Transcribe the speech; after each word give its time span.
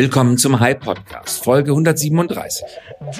Willkommen 0.00 0.38
zum 0.38 0.58
High 0.58 0.80
Podcast, 0.80 1.44
Folge 1.44 1.72
137. 1.72 2.62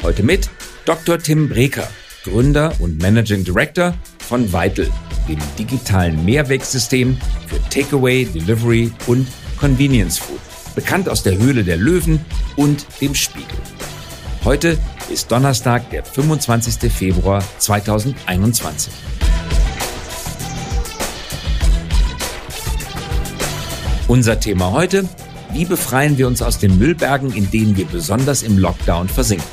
Heute 0.03 0.23
mit 0.23 0.49
Dr. 0.87 1.19
Tim 1.19 1.47
Breker, 1.47 1.87
Gründer 2.25 2.73
und 2.79 3.03
Managing 3.03 3.45
Director 3.45 3.93
von 4.19 4.51
Vital, 4.51 4.89
dem 5.29 5.39
digitalen 5.59 6.25
Mehrwegsystem 6.25 7.19
für 7.49 7.61
Takeaway, 7.69 8.25
Delivery 8.25 8.91
und 9.07 9.29
Convenience 9.59 10.17
Food, 10.17 10.41
bekannt 10.75 11.07
aus 11.11 11.23
der 11.23 11.37
Höhle 11.37 11.65
der 11.65 11.77
Löwen 11.77 12.25
und 12.57 12.87
dem 13.03 13.15
Spiegel. 13.15 13.59
Heute 14.47 14.79
ist 15.11 15.31
Donnerstag, 15.31 15.91
der 15.91 16.03
25. 16.03 16.91
Februar 16.91 17.45
2021. 17.59 18.91
Unser 24.09 24.41
Thema 24.41 24.73
heute, 24.73 25.07
wie 25.53 25.65
befreien 25.65 26.19
wir 26.19 26.27
uns 26.27 26.43
aus 26.43 26.59
den 26.59 26.79
Müllbergen, 26.79 27.33
in 27.33 27.51
denen 27.51 27.77
wir 27.77 27.87
besonders 27.87 28.43
im 28.43 28.59
Lockdown 28.59 29.09
versinken? 29.09 29.47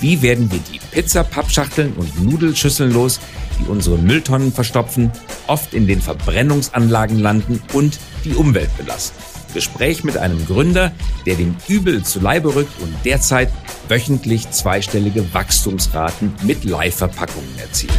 Wie 0.00 0.20
werden 0.20 0.50
wir 0.50 0.58
die 0.58 0.80
Pizza-Pappschachteln 0.90 1.92
und 1.92 2.24
Nudelschüsseln 2.24 2.92
los, 2.92 3.20
die 3.60 3.70
unsere 3.70 3.98
Mülltonnen 3.98 4.52
verstopfen, 4.52 5.12
oft 5.46 5.74
in 5.74 5.86
den 5.86 6.00
Verbrennungsanlagen 6.00 7.18
landen 7.18 7.62
und 7.72 7.98
die 8.24 8.34
Umwelt 8.34 8.76
belasten? 8.76 9.22
Gespräch 9.54 10.02
mit 10.02 10.16
einem 10.16 10.44
Gründer, 10.46 10.92
der 11.26 11.36
dem 11.36 11.56
Übel 11.68 12.02
zu 12.02 12.20
Leibe 12.20 12.54
rückt 12.54 12.80
und 12.80 12.94
derzeit 13.04 13.50
wöchentlich 13.88 14.50
zweistellige 14.50 15.32
Wachstumsraten 15.34 16.32
mit 16.42 16.64
Leihverpackungen 16.64 17.58
erzielt. 17.58 17.92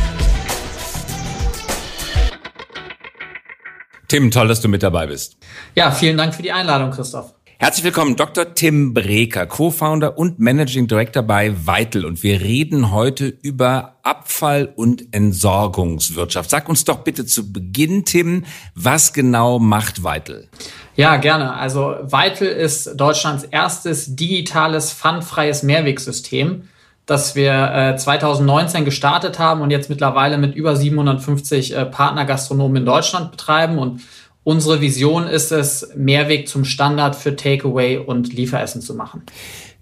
Tim, 4.13 4.29
toll, 4.29 4.47
dass 4.47 4.61
du 4.61 4.67
mit 4.67 4.83
dabei 4.83 5.07
bist. 5.07 5.37
Ja, 5.73 5.89
vielen 5.89 6.17
Dank 6.17 6.35
für 6.35 6.43
die 6.43 6.51
Einladung, 6.51 6.91
Christoph. 6.91 7.33
Herzlich 7.57 7.83
willkommen, 7.83 8.15
Dr. 8.15 8.53
Tim 8.53 8.93
Breker, 8.93 9.47
Co-Founder 9.47 10.19
und 10.19 10.37
Managing 10.37 10.85
Director 10.85 11.23
bei 11.23 11.51
Vital. 11.65 12.05
Und 12.05 12.21
wir 12.21 12.39
reden 12.39 12.91
heute 12.91 13.25
über 13.25 13.95
Abfall- 14.03 14.71
und 14.75 15.11
Entsorgungswirtschaft. 15.15 16.51
Sag 16.51 16.69
uns 16.69 16.83
doch 16.83 16.99
bitte 16.99 17.25
zu 17.25 17.51
Beginn, 17.51 18.05
Tim, 18.05 18.45
was 18.75 19.13
genau 19.13 19.57
macht 19.57 20.03
Vital? 20.03 20.47
Ja, 20.95 21.15
gerne. 21.15 21.55
Also 21.55 21.95
Vital 22.03 22.49
ist 22.49 22.93
Deutschlands 22.95 23.45
erstes 23.45 24.15
digitales, 24.15 24.93
pfandfreies 24.93 25.63
Mehrwegsystem, 25.63 26.69
das 27.05 27.35
wir 27.35 27.71
äh, 27.73 27.97
2019 27.97 28.85
gestartet 28.85 29.39
haben 29.39 29.61
und 29.61 29.71
jetzt 29.71 29.89
mittlerweile 29.89 30.37
mit 30.37 30.55
über 30.55 30.75
750 30.75 31.75
äh, 31.75 31.85
Partnergastronomen 31.85 32.77
in 32.77 32.85
Deutschland 32.85 33.31
betreiben. 33.31 33.77
Und 33.77 34.01
unsere 34.43 34.79
Vision 34.79 35.27
ist 35.27 35.51
es, 35.51 35.89
Mehrweg 35.95 36.47
zum 36.47 36.63
Standard 36.63 37.15
für 37.15 37.35
Takeaway 37.35 37.97
und 37.97 38.33
Lieferessen 38.33 38.81
zu 38.81 38.95
machen. 38.95 39.23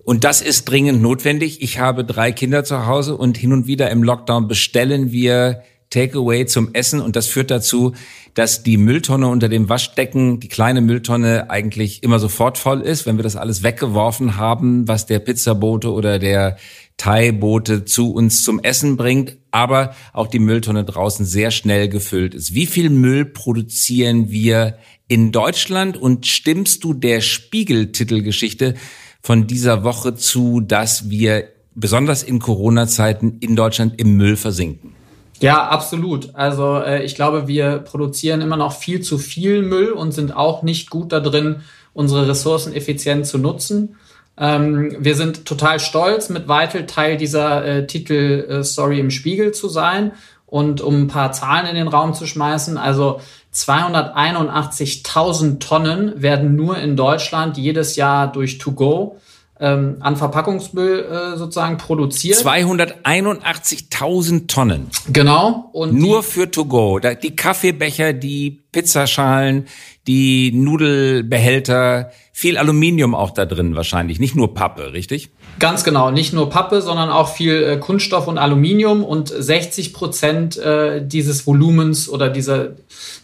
Und 0.03 0.23
das 0.23 0.41
ist 0.41 0.65
dringend 0.65 1.01
notwendig. 1.01 1.61
Ich 1.61 1.79
habe 1.79 2.03
drei 2.03 2.31
Kinder 2.31 2.63
zu 2.63 2.87
Hause 2.87 3.15
und 3.15 3.37
hin 3.37 3.53
und 3.53 3.67
wieder 3.67 3.91
im 3.91 4.03
Lockdown 4.03 4.47
bestellen 4.47 5.11
wir 5.11 5.61
Takeaway 5.91 6.45
zum 6.45 6.73
Essen 6.73 7.01
und 7.01 7.15
das 7.15 7.27
führt 7.27 7.51
dazu, 7.51 7.93
dass 8.33 8.63
die 8.63 8.77
Mülltonne 8.77 9.27
unter 9.27 9.49
dem 9.49 9.67
Waschdecken, 9.67 10.39
die 10.39 10.47
kleine 10.47 10.81
Mülltonne 10.81 11.49
eigentlich 11.49 12.01
immer 12.01 12.17
sofort 12.17 12.57
voll 12.57 12.79
ist, 12.81 13.05
wenn 13.05 13.17
wir 13.17 13.23
das 13.23 13.35
alles 13.35 13.61
weggeworfen 13.61 14.37
haben, 14.37 14.87
was 14.87 15.05
der 15.05 15.19
Pizzabote 15.19 15.91
oder 15.91 16.17
der 16.17 16.55
Thai-Boote 17.01 17.83
zu 17.83 18.13
uns 18.13 18.43
zum 18.43 18.59
Essen 18.59 18.95
bringt, 18.95 19.37
aber 19.49 19.95
auch 20.13 20.27
die 20.27 20.37
Mülltonne 20.37 20.85
draußen 20.85 21.25
sehr 21.25 21.49
schnell 21.49 21.89
gefüllt 21.89 22.35
ist. 22.35 22.53
Wie 22.53 22.67
viel 22.67 22.91
Müll 22.91 23.25
produzieren 23.25 24.29
wir 24.29 24.77
in 25.07 25.31
Deutschland 25.31 25.97
und 25.97 26.27
stimmst 26.27 26.83
du 26.83 26.93
der 26.93 27.21
Spiegel-Titelgeschichte 27.21 28.75
von 29.19 29.47
dieser 29.47 29.83
Woche 29.83 30.13
zu, 30.13 30.61
dass 30.61 31.09
wir 31.09 31.47
besonders 31.73 32.21
in 32.21 32.37
Corona-Zeiten 32.37 33.37
in 33.39 33.55
Deutschland 33.55 33.99
im 33.99 34.15
Müll 34.15 34.35
versinken? 34.35 34.93
Ja, 35.39 35.69
absolut. 35.69 36.35
Also 36.35 36.77
äh, 36.77 37.03
ich 37.03 37.15
glaube, 37.15 37.47
wir 37.47 37.79
produzieren 37.79 38.41
immer 38.41 38.57
noch 38.57 38.73
viel 38.73 39.01
zu 39.01 39.17
viel 39.17 39.63
Müll 39.63 39.91
und 39.91 40.11
sind 40.11 40.35
auch 40.35 40.61
nicht 40.61 40.91
gut 40.91 41.11
da 41.11 41.19
drin, 41.19 41.61
unsere 41.93 42.27
Ressourcen 42.27 42.73
effizient 42.73 43.25
zu 43.25 43.39
nutzen. 43.39 43.95
Ähm, 44.41 44.97
wir 44.99 45.15
sind 45.15 45.45
total 45.45 45.79
stolz, 45.79 46.27
mit 46.29 46.49
Vital 46.49 46.87
Teil 46.87 47.15
dieser 47.15 47.63
äh, 47.63 47.85
Titelstory 47.85 48.99
im 48.99 49.11
Spiegel 49.11 49.51
zu 49.53 49.69
sein. 49.69 50.13
Und 50.47 50.81
um 50.81 51.03
ein 51.03 51.07
paar 51.07 51.31
Zahlen 51.31 51.67
in 51.67 51.75
den 51.75 51.87
Raum 51.87 52.13
zu 52.13 52.25
schmeißen, 52.25 52.77
also 52.77 53.21
281.000 53.53 55.59
Tonnen 55.59 56.21
werden 56.21 56.57
nur 56.57 56.77
in 56.77 56.97
Deutschland 56.97 57.57
jedes 57.57 57.95
Jahr 57.95 58.29
durch 58.31 58.57
To 58.57 58.71
Go 58.71 59.17
ähm, 59.61 59.97
an 59.99 60.17
Verpackungsmüll 60.17 61.05
äh, 61.05 61.37
sozusagen 61.37 61.77
produziert. 61.77 62.39
281.000 62.39 64.47
Tonnen. 64.47 64.87
Genau. 65.13 65.69
Und 65.71 65.93
Nur 65.93 66.23
für 66.23 66.49
To 66.49 66.65
Go. 66.65 66.99
Die 66.99 67.35
Kaffeebecher, 67.35 68.13
die 68.13 68.63
Pizzaschalen, 68.71 69.67
die 70.07 70.51
Nudelbehälter, 70.51 72.09
viel 72.41 72.57
Aluminium 72.57 73.13
auch 73.13 73.29
da 73.29 73.45
drin 73.45 73.75
wahrscheinlich, 73.75 74.19
nicht 74.19 74.35
nur 74.35 74.55
Pappe, 74.55 74.93
richtig? 74.93 75.29
Ganz 75.59 75.83
genau, 75.83 76.09
nicht 76.09 76.33
nur 76.33 76.49
Pappe, 76.49 76.81
sondern 76.81 77.11
auch 77.11 77.31
viel 77.31 77.61
äh, 77.61 77.77
Kunststoff 77.77 78.27
und 78.27 78.39
Aluminium 78.39 79.03
und 79.03 79.27
60 79.27 79.93
Prozent 79.93 80.57
äh, 80.57 81.05
dieses 81.05 81.45
Volumens 81.45 82.09
oder 82.09 82.31
dieser, 82.31 82.69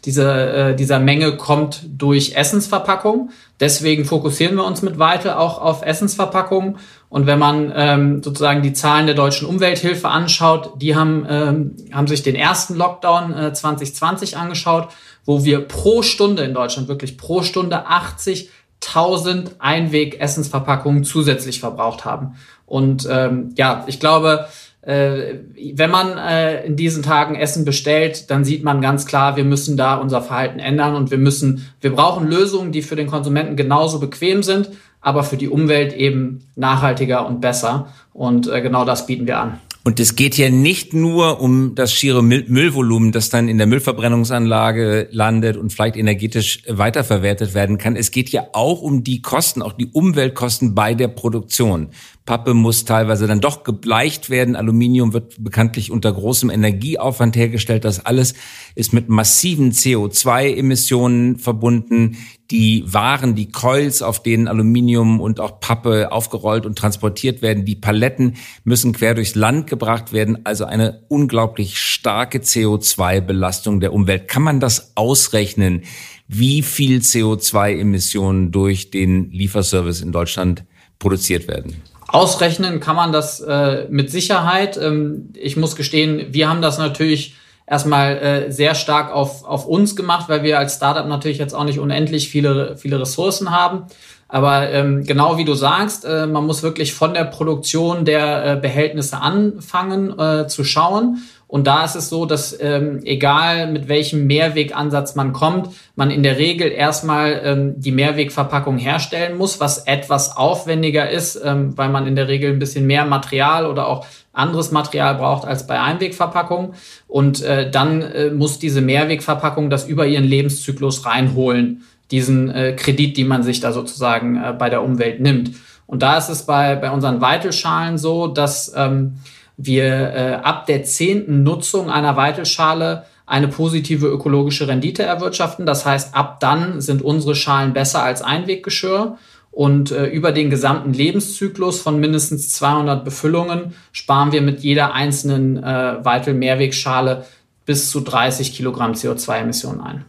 dieser, 0.06 0.70
äh, 0.70 0.76
dieser 0.76 1.00
Menge 1.00 1.36
kommt 1.36 1.82
durch 1.90 2.36
Essensverpackung. 2.36 3.32
Deswegen 3.60 4.06
fokussieren 4.06 4.56
wir 4.56 4.66
uns 4.66 4.84
mit 4.84 5.00
Weite 5.00 5.40
auch 5.40 5.60
auf 5.60 5.82
Essensverpackungen. 5.82 6.78
Und 7.10 7.26
wenn 7.26 7.40
man 7.40 7.74
ähm, 7.76 8.22
sozusagen 8.22 8.62
die 8.62 8.74
Zahlen 8.74 9.08
der 9.08 9.16
deutschen 9.16 9.48
Umwelthilfe 9.48 10.10
anschaut, 10.10 10.74
die 10.80 10.96
haben, 10.96 11.26
ähm, 11.28 11.76
haben 11.92 12.06
sich 12.06 12.22
den 12.22 12.36
ersten 12.36 12.76
Lockdown 12.76 13.34
äh, 13.34 13.52
2020 13.52 14.38
angeschaut, 14.38 14.90
wo 15.26 15.44
wir 15.44 15.62
pro 15.62 16.04
Stunde 16.04 16.44
in 16.44 16.54
Deutschland 16.54 16.88
wirklich 16.88 17.18
pro 17.18 17.42
Stunde 17.42 17.88
80 17.88 18.52
1000 18.88 19.56
Einweg-Essensverpackungen 19.60 21.04
zusätzlich 21.04 21.60
verbraucht 21.60 22.06
haben. 22.06 22.36
Und 22.66 23.08
ähm, 23.10 23.54
ja, 23.58 23.86
ich 23.88 24.00
glaube, 24.00 24.48
äh, 24.82 25.40
wenn 25.74 25.92
man 25.92 26.18
äh, 26.18 26.66
in 26.66 26.76
diesen 26.76 27.04
Tagen 27.04 27.36
Essen 27.36 27.66
bestellt, 27.66 28.32
dann 28.32 28.46
sieht 28.46 28.64
man 28.64 28.82
ganz 28.82 29.06
klar, 29.06 29.36
wir 29.36 29.44
müssen 29.44 29.76
da 29.76 29.96
unser 29.96 30.22
Verhalten 30.22 30.60
ändern 30.60 30.96
und 30.96 31.12
wir 31.12 31.18
müssen, 31.18 31.68
wir 31.82 31.94
brauchen 31.94 32.28
Lösungen, 32.28 32.72
die 32.72 32.82
für 32.82 32.96
den 32.96 33.08
Konsumenten 33.08 33.56
genauso 33.58 34.00
bequem 34.00 34.44
sind, 34.44 34.70
aber 35.02 35.24
für 35.24 35.38
die 35.38 35.50
Umwelt 35.50 35.94
eben 35.94 36.48
nachhaltiger 36.56 37.28
und 37.28 37.42
besser. 37.42 37.88
Und 38.14 38.48
äh, 38.48 38.62
genau 38.62 38.86
das 38.86 39.06
bieten 39.06 39.28
wir 39.28 39.40
an. 39.40 39.60
Und 39.88 40.02
es 40.02 40.18
geht 40.18 40.34
hier 40.34 40.52
nicht 40.52 40.94
nur 40.94 41.40
um 41.40 41.74
das 41.74 41.94
schiere 41.94 42.22
Müllvolumen, 42.22 43.14
das 43.14 43.30
dann 43.30 43.48
in 43.48 43.58
der 43.58 43.68
Müllverbrennungsanlage 43.68 45.08
landet 45.12 45.56
und 45.56 45.72
vielleicht 45.72 45.96
energetisch 45.96 46.62
weiterverwertet 46.68 47.54
werden 47.54 47.78
kann. 47.78 47.96
Es 47.96 48.12
geht 48.12 48.28
ja 48.28 48.48
auch 48.52 48.82
um 48.82 49.06
die 49.06 49.22
Kosten, 49.22 49.62
auch 49.62 49.72
die 49.72 49.86
Umweltkosten 49.86 50.76
bei 50.76 50.94
der 50.94 51.08
Produktion. 51.08 51.92
Pappe 52.28 52.54
muss 52.54 52.84
teilweise 52.84 53.26
dann 53.26 53.40
doch 53.40 53.64
gebleicht 53.64 54.30
werden. 54.30 54.58
Aluminium 54.58 55.14
wird 55.14 55.42
bekanntlich 55.42 55.92
unter 55.92 56.12
großem 56.12 56.50
Energieaufwand 56.50 57.38
hergestellt. 57.38 57.86
Das 57.86 58.06
alles 58.06 58.34
ist 58.76 58.94
mit 58.94 59.08
massiven 59.08 59.72
CO2-Emissionen 59.72 61.38
verbunden. 61.38 62.18
Die 62.52 62.84
Waren, 62.86 63.34
die 63.34 63.50
Coils, 63.50 64.02
auf 64.02 64.22
denen 64.22 64.50
Aluminium 64.50 65.22
und 65.22 65.40
auch 65.40 65.62
Pappe 65.62 66.12
aufgerollt 66.12 66.66
und 66.66 66.78
transportiert 66.78 67.42
werden, 67.42 67.64
die 67.64 67.76
Paletten 67.76 68.36
müssen 68.66 68.92
quer 68.92 69.16
durchs 69.16 69.36
Land 69.36 69.68
gebracht 69.68 70.12
werden. 70.12 70.46
Also 70.46 70.66
eine 70.66 71.06
unglaublich 71.08 71.80
starke 71.80 72.40
CO2-Belastung 72.40 73.80
der 73.80 73.94
Umwelt. 73.94 74.28
Kann 74.28 74.44
man 74.44 74.60
das 74.60 74.92
ausrechnen, 74.96 75.84
wie 76.28 76.62
viel 76.62 77.00
CO2-Emissionen 77.00 78.52
durch 78.52 78.92
den 78.92 79.32
Lieferservice 79.32 80.02
in 80.02 80.12
Deutschland 80.12 80.66
produziert 81.00 81.48
werden? 81.48 81.78
Ausrechnen 82.08 82.80
kann 82.80 82.96
man 82.96 83.12
das 83.12 83.40
äh, 83.42 83.86
mit 83.90 84.12
Sicherheit. 84.12 84.78
Ähm, 84.78 85.30
ich 85.34 85.58
muss 85.58 85.76
gestehen, 85.76 86.28
wir 86.34 86.50
haben 86.50 86.62
das 86.62 86.78
natürlich 86.78 87.36
erstmal 87.66 88.18
äh, 88.18 88.52
sehr 88.52 88.76
stark 88.76 89.14
auf, 89.14 89.44
auf 89.44 89.66
uns 89.66 89.96
gemacht, 89.96 90.30
weil 90.30 90.44
wir 90.44 90.58
als 90.58 90.76
Startup 90.76 91.06
natürlich 91.06 91.38
jetzt 91.38 91.54
auch 91.54 91.66
nicht 91.66 91.80
unendlich 91.80 92.30
viele, 92.30 92.78
viele 92.78 93.00
Ressourcen 93.02 93.52
haben. 93.52 93.88
Aber 94.30 94.70
ähm, 94.70 95.04
genau 95.06 95.38
wie 95.38 95.46
du 95.46 95.54
sagst, 95.54 96.06
äh, 96.06 96.28
man 96.28 96.46
muss 96.46 96.64
wirklich 96.64 96.94
von 96.94 97.14
der 97.14 97.26
Produktion 97.26 98.04
der 98.04 98.46
äh, 98.46 98.56
Behältnisse 98.56 99.18
anfangen 99.18 100.18
äh, 100.18 100.48
zu 100.48 100.64
schauen 100.64 101.24
und 101.48 101.66
da 101.66 101.86
ist 101.86 101.96
es 101.96 102.10
so, 102.10 102.26
dass 102.26 102.58
ähm, 102.60 103.00
egal 103.06 103.72
mit 103.72 103.88
welchem 103.88 104.28
Mehrwegansatz 104.28 105.16
man 105.16 105.32
kommt, 105.32 105.70
man 105.96 106.12
in 106.12 106.22
der 106.22 106.38
Regel 106.38 106.70
erstmal 106.70 107.42
ähm, 107.44 107.74
die 107.78 107.94
Mehrwegverpackung 107.94 108.78
herstellen 108.78 109.38
muss, 109.38 109.62
was 109.62 109.88
etwas 109.88 110.36
aufwendiger 110.36 111.10
ist, 111.10 111.40
ähm, 111.44 111.78
weil 111.78 111.88
man 111.88 112.06
in 112.06 112.16
der 112.16 112.28
Regel 112.28 112.52
ein 112.52 112.60
bisschen 112.60 112.86
mehr 112.86 113.06
Material 113.06 113.66
oder 113.66 113.88
auch 113.88 114.06
anderes 114.34 114.72
Material 114.72 115.16
braucht 115.16 115.48
als 115.48 115.66
bei 115.66 115.80
Einwegverpackungen. 115.80 116.74
Und 117.08 117.42
äh, 117.44 117.72
dann 117.72 118.02
äh, 118.02 118.30
muss 118.30 118.60
diese 118.60 118.82
Mehrwegverpackung 118.82 119.70
das 119.70 119.88
über 119.88 120.06
ihren 120.06 120.26
Lebenszyklus 120.26 121.06
reinholen 121.06 121.84
diesen 122.12 122.50
äh, 122.50 122.74
Kredit, 122.74 123.18
die 123.18 123.26
man 123.26 123.44
sich 123.44 123.60
da 123.60 123.72
sozusagen 123.72 124.38
äh, 124.38 124.54
bei 124.58 124.70
der 124.70 124.84
Umwelt 124.84 125.20
nimmt. 125.20 125.52
Und 125.86 126.04
da 126.04 126.18
ist 126.18 126.30
es 126.30 126.44
bei, 126.44 126.76
bei 126.76 126.92
unseren 126.92 127.22
Weitelschalen 127.22 127.98
so, 127.98 128.28
dass 128.28 128.74
ähm, 128.76 129.20
wir 129.58 129.86
äh, 129.86 130.40
ab 130.44 130.68
der 130.68 130.84
zehnten 130.84 131.44
Nutzung 131.44 131.90
einer 131.90 132.16
Weitelschale 132.16 133.06
eine 133.26 133.50
positive 133.50 134.08
ökologische 134.08 134.68
Rendite 134.68 135.04
erwirtschaften. 135.04 135.66
Das 135.66 135.86
heißt, 135.86 136.16
ab 136.16 136.40
dann 136.40 136.80
sind 136.80 137.02
unsere 137.02 137.36
Schalen 137.36 137.74
besser 137.74 138.04
als 138.04 138.22
Einweggeschirr. 138.22 139.18
Und 139.52 139.90
äh, 139.90 140.06
über 140.06 140.32
den 140.32 140.52
gesamten 140.52 140.94
Lebenszyklus 140.94 141.82
von 141.82 142.00
mindestens 142.00 142.50
200 142.50 143.04
Befüllungen 143.04 143.74
sparen 143.92 144.32
wir 144.32 144.44
mit 144.44 144.60
jeder 144.60 144.94
einzelnen 144.94 145.58
äh, 145.58 146.06
Weitel-Mehrwegschale 146.06 147.26
bis 147.66 147.90
zu 147.90 148.02
30 148.02 148.54
Kilogramm 148.54 148.92
CO2-Emissionen 148.92 149.82
ein. 149.82 150.06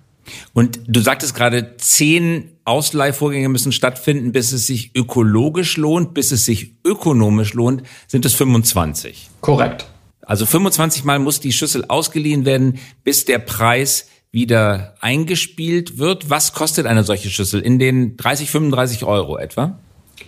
Und 0.53 0.81
du 0.87 1.01
sagtest 1.01 1.35
gerade, 1.35 1.77
zehn 1.79 2.51
Ausleihvorgänge 2.65 3.49
müssen 3.49 3.73
stattfinden, 3.73 4.33
bis 4.33 4.53
es 4.53 4.67
sich 4.67 4.93
ökologisch 4.95 5.77
lohnt, 5.77 6.15
bis 6.15 6.33
es 6.33 6.45
sich 6.45 6.75
ökonomisch 6.85 7.55
lohnt, 7.55 7.83
sind 8.07 8.25
es 8.25 8.35
25. 8.35 9.31
Korrekt. 9.41 9.87
Also 10.23 10.45
25 10.45 11.05
Mal 11.05 11.19
muss 11.19 11.41
die 11.41 11.53
Schüssel 11.53 11.87
ausgeliehen 11.89 12.45
werden, 12.45 12.79
bis 13.03 13.25
der 13.25 13.39
Preis 13.39 14.09
wieder 14.31 14.95
eingespielt 15.01 15.99
wird. 15.99 16.29
Was 16.29 16.53
kostet 16.53 16.87
eine 16.87 17.03
solche 17.03 17.31
Schüssel? 17.31 17.63
In 17.63 17.79
den 17.79 18.17
30, 18.19 18.51
35 18.51 19.05
Euro 19.05 19.39
etwa? 19.39 19.79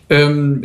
Ähm, 0.08 0.64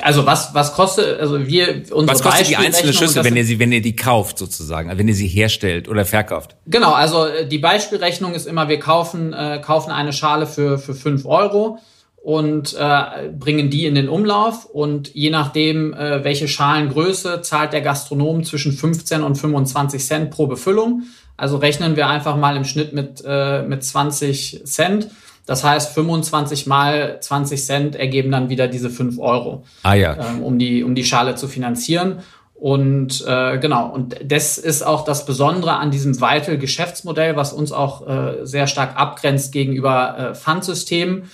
also 0.00 0.24
was 0.26 0.54
was 0.54 0.72
kostet 0.72 1.20
also 1.20 1.46
wir 1.46 1.82
unsere 1.92 2.06
Was 2.06 2.22
kostet 2.22 2.48
die 2.48 2.56
einzelne 2.56 2.92
Schüssel, 2.92 3.24
wenn 3.24 3.36
ihr 3.36 3.44
sie 3.44 3.58
wenn 3.58 3.72
ihr 3.72 3.82
die 3.82 3.96
kauft 3.96 4.38
sozusagen, 4.38 4.90
wenn 4.96 5.08
ihr 5.08 5.14
sie 5.14 5.26
herstellt 5.26 5.88
oder 5.88 6.04
verkauft? 6.04 6.56
Genau, 6.66 6.92
also 6.92 7.26
äh, 7.26 7.46
die 7.46 7.58
Beispielrechnung 7.58 8.34
ist 8.34 8.46
immer, 8.46 8.68
wir 8.68 8.78
kaufen 8.78 9.32
äh, 9.32 9.60
kaufen 9.64 9.90
eine 9.90 10.12
Schale 10.12 10.46
für 10.46 10.78
für 10.78 10.94
fünf 10.94 11.26
Euro 11.26 11.78
und 12.16 12.74
äh, 12.74 13.28
bringen 13.36 13.68
die 13.68 13.84
in 13.84 13.94
den 13.94 14.08
Umlauf 14.08 14.64
und 14.64 15.12
je 15.14 15.30
nachdem 15.30 15.92
äh, 15.92 16.24
welche 16.24 16.48
Schalengröße 16.48 17.42
zahlt 17.42 17.72
der 17.72 17.80
Gastronom 17.80 18.44
zwischen 18.44 18.72
15 18.72 19.22
und 19.22 19.36
25 19.36 20.04
Cent 20.04 20.30
pro 20.30 20.46
Befüllung. 20.46 21.02
Also 21.36 21.56
rechnen 21.56 21.96
wir 21.96 22.08
einfach 22.08 22.36
mal 22.36 22.56
im 22.56 22.64
Schnitt 22.64 22.92
mit 22.92 23.22
äh, 23.26 23.62
mit 23.62 23.84
20 23.84 24.62
Cent 24.64 25.08
das 25.46 25.64
heißt, 25.64 25.92
25 25.92 26.66
mal 26.66 27.18
20 27.20 27.64
Cent 27.64 27.96
ergeben 27.96 28.30
dann 28.30 28.48
wieder 28.48 28.68
diese 28.68 28.90
5 28.90 29.18
Euro, 29.18 29.64
ah, 29.82 29.94
ja. 29.94 30.16
ähm, 30.16 30.42
um, 30.42 30.58
die, 30.58 30.84
um 30.84 30.94
die 30.94 31.04
Schale 31.04 31.34
zu 31.34 31.48
finanzieren. 31.48 32.20
Und 32.54 33.24
äh, 33.26 33.58
genau, 33.58 33.88
und 33.88 34.14
das 34.24 34.56
ist 34.56 34.82
auch 34.82 35.04
das 35.04 35.26
Besondere 35.26 35.78
an 35.78 35.90
diesem 35.90 36.20
Vital-Geschäftsmodell, 36.20 37.34
was 37.34 37.52
uns 37.52 37.72
auch 37.72 38.06
äh, 38.06 38.46
sehr 38.46 38.68
stark 38.68 38.96
abgrenzt 38.96 39.50
gegenüber 39.50 40.16
äh, 40.16 40.34
Pfandsystemen, 40.36 41.24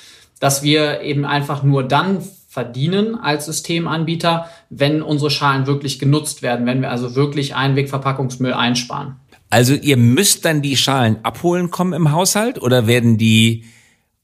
dass 0.40 0.62
wir 0.62 1.02
eben 1.02 1.26
einfach 1.26 1.62
nur 1.62 1.82
dann 1.82 2.22
verdienen 2.48 3.14
als 3.14 3.44
Systemanbieter, 3.44 4.48
wenn 4.70 5.02
unsere 5.02 5.30
Schalen 5.30 5.66
wirklich 5.66 5.98
genutzt 5.98 6.40
werden, 6.40 6.64
wenn 6.64 6.80
wir 6.80 6.90
also 6.90 7.14
wirklich 7.14 7.54
Einwegverpackungsmüll 7.54 8.54
einsparen. 8.54 9.16
Also 9.50 9.74
ihr 9.74 9.98
müsst 9.98 10.46
dann 10.46 10.62
die 10.62 10.78
Schalen 10.78 11.18
abholen 11.24 11.70
kommen 11.70 11.92
im 11.92 12.12
Haushalt 12.12 12.60
oder 12.60 12.86
werden 12.86 13.18
die 13.18 13.64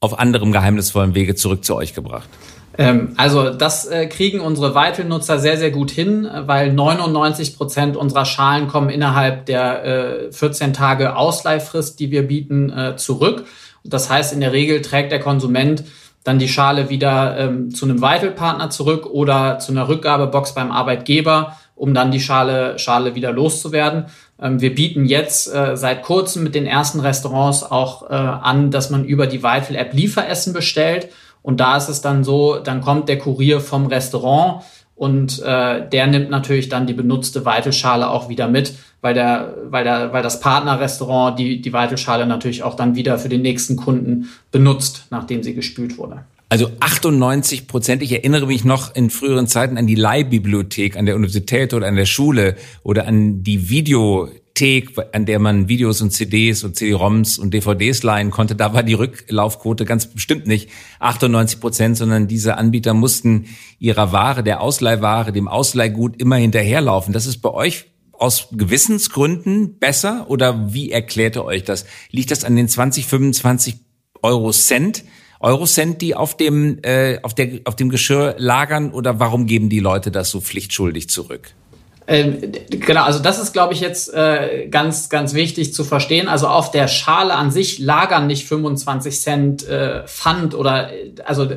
auf 0.05 0.17
anderem 0.17 0.51
geheimnisvollen 0.51 1.15
Wege 1.15 1.35
zurück 1.35 1.65
zu 1.65 1.75
euch 1.75 1.93
gebracht? 1.93 2.29
Ähm, 2.77 3.13
also 3.17 3.51
das 3.51 3.85
äh, 3.85 4.07
kriegen 4.07 4.39
unsere 4.39 4.75
Vital-Nutzer 4.75 5.39
sehr, 5.39 5.57
sehr 5.57 5.71
gut 5.71 5.91
hin, 5.91 6.29
weil 6.45 6.73
99 6.73 7.57
Prozent 7.57 7.97
unserer 7.97 8.25
Schalen 8.25 8.67
kommen 8.67 8.89
innerhalb 8.89 9.45
der 9.45 10.27
äh, 10.27 10.31
14 10.31 10.73
Tage 10.73 11.15
Ausleihfrist, 11.15 11.99
die 11.99 12.11
wir 12.11 12.27
bieten, 12.27 12.69
äh, 12.69 12.95
zurück. 12.97 13.45
Das 13.83 14.09
heißt, 14.09 14.33
in 14.33 14.39
der 14.39 14.51
Regel 14.51 14.81
trägt 14.81 15.11
der 15.11 15.19
Konsument 15.19 15.83
dann 16.23 16.39
die 16.39 16.47
Schale 16.47 16.89
wieder 16.89 17.37
ähm, 17.37 17.73
zu 17.73 17.85
einem 17.85 18.01
Vital-Partner 18.01 18.71
zurück 18.71 19.05
oder 19.05 19.59
zu 19.59 19.71
einer 19.71 19.87
Rückgabebox 19.87 20.55
beim 20.55 20.71
Arbeitgeber, 20.71 21.55
um 21.75 21.93
dann 21.93 22.11
die 22.11 22.19
Schale, 22.19 22.79
Schale 22.79 23.15
wieder 23.15 23.31
loszuwerden. 23.31 24.05
Ähm, 24.41 24.61
wir 24.61 24.73
bieten 24.73 25.05
jetzt 25.05 25.53
äh, 25.53 25.75
seit 25.75 26.03
kurzem 26.03 26.43
mit 26.43 26.55
den 26.55 26.65
ersten 26.65 26.99
Restaurants 26.99 27.63
auch 27.63 28.09
äh, 28.09 28.13
an, 28.13 28.71
dass 28.71 28.89
man 28.89 29.05
über 29.05 29.27
die 29.27 29.43
Vital 29.43 29.75
App 29.75 29.93
Lieferessen 29.93 30.53
bestellt. 30.53 31.09
Und 31.41 31.59
da 31.59 31.77
ist 31.77 31.89
es 31.89 32.01
dann 32.01 32.23
so, 32.23 32.57
dann 32.57 32.81
kommt 32.81 33.07
der 33.07 33.19
Kurier 33.19 33.59
vom 33.59 33.85
Restaurant 33.87 34.63
und 34.95 35.41
äh, 35.43 35.87
der 35.87 36.07
nimmt 36.07 36.29
natürlich 36.29 36.69
dann 36.69 36.87
die 36.87 36.93
benutzte 36.93 37.45
Weitelschale 37.45 38.09
auch 38.09 38.29
wieder 38.29 38.47
mit, 38.47 38.73
weil 39.01 39.13
der, 39.13 39.53
weil 39.65 39.83
der, 39.83 40.13
weil 40.13 40.23
das 40.23 40.39
Partnerrestaurant 40.39 41.37
die 41.37 41.61
die 41.61 41.73
Weitelschale 41.73 42.25
natürlich 42.25 42.63
auch 42.63 42.75
dann 42.75 42.95
wieder 42.95 43.19
für 43.19 43.29
den 43.29 43.41
nächsten 43.41 43.75
Kunden 43.75 44.29
benutzt, 44.51 45.07
nachdem 45.11 45.43
sie 45.43 45.53
gespült 45.53 45.97
wurde. 45.97 46.23
Also 46.55 46.71
98 46.79 47.67
Prozent. 47.67 48.01
Ich 48.01 48.13
erinnere 48.13 48.47
mich 48.47 48.63
noch 48.63 48.95
in 48.95 49.09
früheren 49.09 49.45
Zeiten 49.45 49.77
an 49.77 49.87
die 49.87 49.95
Leihbibliothek 49.95 50.95
an 50.95 51.05
der 51.05 51.15
Universität 51.15 51.73
oder 51.73 51.85
an 51.85 51.97
der 51.97 52.05
Schule 52.05 52.55
oder 52.81 53.07
an 53.07 53.43
die 53.43 53.67
Videothek, 53.67 54.91
an 55.11 55.25
der 55.25 55.39
man 55.39 55.67
Videos 55.67 56.01
und 56.01 56.11
CDs 56.11 56.63
und 56.63 56.77
CD-ROMs 56.77 57.39
und 57.39 57.53
DVDs 57.53 58.03
leihen 58.03 58.31
konnte. 58.31 58.55
Da 58.55 58.73
war 58.73 58.83
die 58.83 58.93
Rücklaufquote 58.93 59.83
ganz 59.83 60.07
bestimmt 60.07 60.47
nicht 60.47 60.69
98 60.99 61.59
Prozent, 61.59 61.97
sondern 61.97 62.29
diese 62.29 62.55
Anbieter 62.55 62.93
mussten 62.93 63.47
ihrer 63.77 64.13
Ware, 64.13 64.41
der 64.41 64.61
Ausleihware, 64.61 65.33
dem 65.33 65.49
Ausleihgut 65.49 66.21
immer 66.21 66.37
hinterherlaufen. 66.37 67.11
Das 67.11 67.25
ist 67.25 67.39
bei 67.39 67.51
euch 67.51 67.83
aus 68.13 68.47
Gewissensgründen 68.53 69.77
besser 69.77 70.27
oder 70.29 70.73
wie 70.73 70.89
erklärt 70.89 71.35
ihr 71.35 71.43
euch 71.43 71.65
das? 71.65 71.85
Liegt 72.11 72.31
das 72.31 72.45
an 72.45 72.55
den 72.55 72.69
20, 72.69 73.07
25 73.07 73.75
Euro 74.21 74.53
Cent? 74.53 75.03
Eurocent, 75.39 76.01
die 76.01 76.15
auf 76.15 76.37
dem, 76.37 76.79
äh, 76.83 77.19
auf, 77.21 77.33
der, 77.33 77.61
auf 77.65 77.75
dem 77.75 77.89
Geschirr 77.89 78.35
lagern 78.37 78.91
oder 78.91 79.19
warum 79.19 79.45
geben 79.45 79.69
die 79.69 79.79
Leute 79.79 80.11
das 80.11 80.29
so 80.29 80.41
pflichtschuldig 80.41 81.09
zurück? 81.09 81.53
Ähm, 82.07 82.51
genau, 82.69 83.03
also 83.03 83.19
das 83.19 83.41
ist, 83.41 83.53
glaube 83.53 83.73
ich, 83.73 83.79
jetzt 83.79 84.13
äh, 84.13 84.67
ganz, 84.69 85.09
ganz 85.09 85.33
wichtig 85.33 85.73
zu 85.73 85.83
verstehen. 85.83 86.27
Also 86.27 86.47
auf 86.47 86.69
der 86.71 86.87
Schale 86.87 87.33
an 87.33 87.49
sich 87.51 87.79
lagern 87.79 88.27
nicht 88.27 88.47
25 88.47 89.19
Cent 89.19 89.67
äh, 89.67 90.05
Pfand 90.05 90.53
oder 90.53 90.91
also 91.25 91.49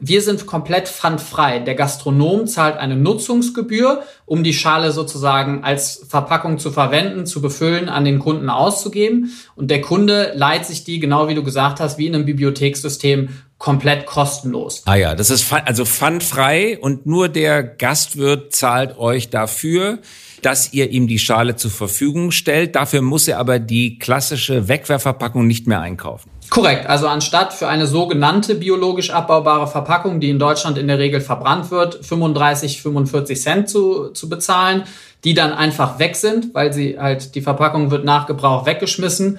wir 0.00 0.22
sind 0.22 0.44
komplett 0.46 0.88
pfandfrei. 0.88 1.60
Der 1.60 1.74
Gastronom 1.74 2.46
zahlt 2.46 2.76
eine 2.76 2.96
Nutzungsgebühr, 2.96 4.02
um 4.26 4.42
die 4.42 4.52
Schale 4.52 4.92
sozusagen 4.92 5.64
als 5.64 6.04
Verpackung 6.08 6.58
zu 6.58 6.70
verwenden, 6.70 7.26
zu 7.26 7.40
befüllen, 7.40 7.88
an 7.88 8.04
den 8.04 8.18
Kunden 8.18 8.50
auszugeben. 8.50 9.32
Und 9.56 9.70
der 9.70 9.80
Kunde 9.80 10.32
leiht 10.34 10.66
sich 10.66 10.84
die, 10.84 10.98
genau 10.98 11.28
wie 11.28 11.34
du 11.34 11.44
gesagt 11.44 11.80
hast, 11.80 11.96
wie 11.96 12.06
in 12.06 12.14
einem 12.14 12.26
Bibliothekssystem 12.26 13.30
komplett 13.64 14.04
kostenlos. 14.04 14.82
Ah 14.84 14.96
ja, 14.96 15.14
das 15.14 15.30
ist 15.30 15.50
also 15.50 15.86
pfandfrei 15.86 16.78
und 16.78 17.06
nur 17.06 17.30
der 17.30 17.62
Gastwirt 17.62 18.54
zahlt 18.54 18.98
euch 18.98 19.30
dafür, 19.30 20.00
dass 20.42 20.74
ihr 20.74 20.90
ihm 20.90 21.06
die 21.06 21.18
Schale 21.18 21.56
zur 21.56 21.70
Verfügung 21.70 22.30
stellt. 22.30 22.76
Dafür 22.76 23.00
muss 23.00 23.26
er 23.26 23.38
aber 23.38 23.58
die 23.58 23.98
klassische 23.98 24.68
Wegwerfverpackung 24.68 25.46
nicht 25.46 25.66
mehr 25.66 25.80
einkaufen. 25.80 26.30
Korrekt. 26.50 26.84
Also 26.84 27.08
anstatt 27.08 27.54
für 27.54 27.66
eine 27.66 27.86
sogenannte 27.86 28.54
biologisch 28.54 29.08
abbaubare 29.08 29.66
Verpackung, 29.66 30.20
die 30.20 30.28
in 30.28 30.38
Deutschland 30.38 30.76
in 30.76 30.86
der 30.86 30.98
Regel 30.98 31.22
verbrannt 31.22 31.70
wird, 31.70 32.04
35, 32.04 32.82
45 32.82 33.40
Cent 33.40 33.70
zu, 33.70 34.10
zu 34.10 34.28
bezahlen, 34.28 34.82
die 35.24 35.32
dann 35.32 35.54
einfach 35.54 35.98
weg 35.98 36.16
sind, 36.16 36.52
weil 36.52 36.74
sie 36.74 36.98
halt 36.98 37.34
die 37.34 37.40
Verpackung 37.40 37.90
wird 37.90 38.04
nach 38.04 38.26
Gebrauch 38.26 38.66
weggeschmissen. 38.66 39.38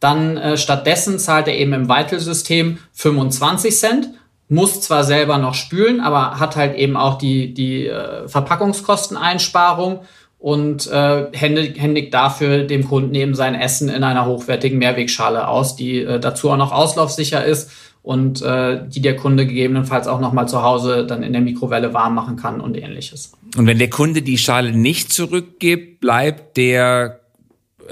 Dann 0.00 0.36
äh, 0.36 0.56
stattdessen 0.56 1.18
zahlt 1.18 1.48
er 1.48 1.56
eben 1.56 1.72
im 1.72 1.88
Vital-System 1.88 2.78
25 2.92 3.76
Cent, 3.76 4.08
muss 4.48 4.80
zwar 4.80 5.04
selber 5.04 5.38
noch 5.38 5.54
spülen, 5.54 6.00
aber 6.00 6.38
hat 6.38 6.56
halt 6.56 6.76
eben 6.76 6.96
auch 6.96 7.18
die, 7.18 7.52
die 7.52 7.86
äh, 7.86 8.28
Verpackungskosteneinsparung 8.28 10.00
und 10.38 10.86
äh, 10.90 11.26
händigt, 11.32 11.80
händigt 11.80 12.14
dafür 12.14 12.64
dem 12.64 12.86
Kunden 12.86 13.14
eben 13.14 13.34
sein 13.34 13.54
Essen 13.54 13.88
in 13.88 14.04
einer 14.04 14.26
hochwertigen 14.26 14.78
Mehrwegschale 14.78 15.48
aus, 15.48 15.76
die 15.76 16.02
äh, 16.02 16.20
dazu 16.20 16.50
auch 16.50 16.56
noch 16.56 16.72
auslaufsicher 16.72 17.44
ist 17.44 17.70
und 18.02 18.40
äh, 18.42 18.86
die 18.86 19.00
der 19.00 19.16
Kunde 19.16 19.46
gegebenenfalls 19.46 20.06
auch 20.06 20.20
nochmal 20.20 20.46
zu 20.46 20.62
Hause 20.62 21.04
dann 21.06 21.24
in 21.24 21.32
der 21.32 21.42
Mikrowelle 21.42 21.92
warm 21.92 22.14
machen 22.14 22.36
kann 22.36 22.60
und 22.60 22.76
ähnliches. 22.76 23.32
Und 23.56 23.66
wenn 23.66 23.78
der 23.78 23.90
Kunde 23.90 24.22
die 24.22 24.38
Schale 24.38 24.70
nicht 24.70 25.12
zurückgibt, 25.12 26.00
bleibt 26.00 26.56
der 26.56 27.18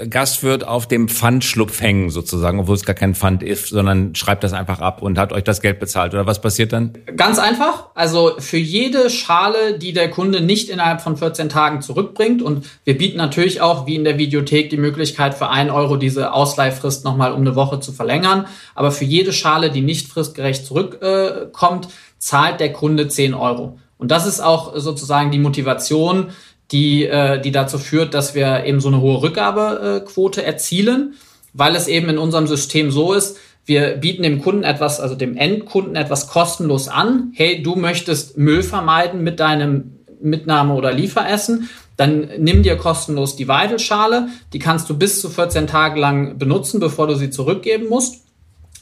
Gastwirt 0.09 0.67
auf 0.67 0.87
dem 0.87 1.07
Pfandschlupf 1.07 1.81
hängen 1.81 2.09
sozusagen, 2.09 2.59
obwohl 2.59 2.75
es 2.75 2.85
gar 2.85 2.95
kein 2.95 3.15
Pfand 3.15 3.43
ist, 3.43 3.69
sondern 3.69 4.15
schreibt 4.15 4.43
das 4.43 4.53
einfach 4.53 4.79
ab 4.79 5.01
und 5.01 5.17
hat 5.17 5.33
euch 5.33 5.43
das 5.43 5.61
Geld 5.61 5.79
bezahlt 5.79 6.13
oder 6.13 6.25
was 6.25 6.41
passiert 6.41 6.73
dann? 6.73 6.93
Ganz 7.15 7.39
einfach. 7.39 7.87
Also 7.95 8.33
für 8.39 8.57
jede 8.57 9.09
Schale, 9.09 9.77
die 9.79 9.93
der 9.93 10.09
Kunde 10.09 10.41
nicht 10.41 10.69
innerhalb 10.69 11.01
von 11.01 11.17
14 11.17 11.49
Tagen 11.49 11.81
zurückbringt 11.81 12.41
und 12.41 12.65
wir 12.83 12.97
bieten 12.97 13.17
natürlich 13.17 13.61
auch 13.61 13.87
wie 13.87 13.95
in 13.95 14.03
der 14.03 14.17
Videothek 14.17 14.69
die 14.69 14.77
Möglichkeit 14.77 15.33
für 15.35 15.49
einen 15.49 15.69
Euro 15.69 15.97
diese 15.97 16.33
Ausleihfrist 16.33 17.05
nochmal 17.05 17.31
um 17.31 17.41
eine 17.41 17.55
Woche 17.55 17.79
zu 17.79 17.91
verlängern. 17.91 18.47
Aber 18.73 18.91
für 18.91 19.05
jede 19.05 19.33
Schale, 19.33 19.71
die 19.71 19.81
nicht 19.81 20.07
fristgerecht 20.07 20.65
zurückkommt, 20.65 21.85
äh, 21.85 21.89
zahlt 22.17 22.59
der 22.59 22.73
Kunde 22.73 23.07
10 23.07 23.33
Euro. 23.33 23.79
Und 23.97 24.11
das 24.11 24.25
ist 24.27 24.41
auch 24.41 24.75
sozusagen 24.75 25.31
die 25.31 25.39
Motivation, 25.39 26.31
die, 26.71 27.05
äh, 27.05 27.39
die 27.41 27.51
dazu 27.51 27.77
führt, 27.77 28.13
dass 28.13 28.35
wir 28.35 28.65
eben 28.65 28.79
so 28.79 28.87
eine 28.87 29.01
hohe 29.01 29.21
Rückgabequote 29.21 30.43
erzielen, 30.43 31.15
weil 31.53 31.75
es 31.75 31.87
eben 31.87 32.09
in 32.09 32.17
unserem 32.17 32.47
System 32.47 32.91
so 32.91 33.13
ist, 33.13 33.37
wir 33.65 33.95
bieten 33.95 34.23
dem 34.23 34.41
Kunden 34.41 34.63
etwas, 34.63 34.99
also 34.99 35.15
dem 35.15 35.35
Endkunden 35.35 35.95
etwas 35.95 36.27
kostenlos 36.27 36.87
an. 36.87 37.31
Hey, 37.33 37.63
du 37.63 37.75
möchtest 37.75 38.37
Müll 38.37 38.61
vermeiden 38.61 39.23
mit 39.23 39.39
deinem 39.39 39.99
Mitnahme- 40.21 40.75
oder 40.75 40.93
Lieferessen. 40.93 41.69
Dann 41.97 42.29
nimm 42.37 42.61
dir 42.61 42.77
kostenlos 42.77 43.35
die 43.35 43.47
Weidelschale. 43.47 44.27
Die 44.53 44.59
kannst 44.59 44.89
du 44.89 44.97
bis 44.97 45.19
zu 45.19 45.29
14 45.29 45.65
Tage 45.65 45.99
lang 45.99 46.37
benutzen, 46.37 46.79
bevor 46.79 47.07
du 47.07 47.15
sie 47.15 47.31
zurückgeben 47.31 47.89
musst. 47.89 48.21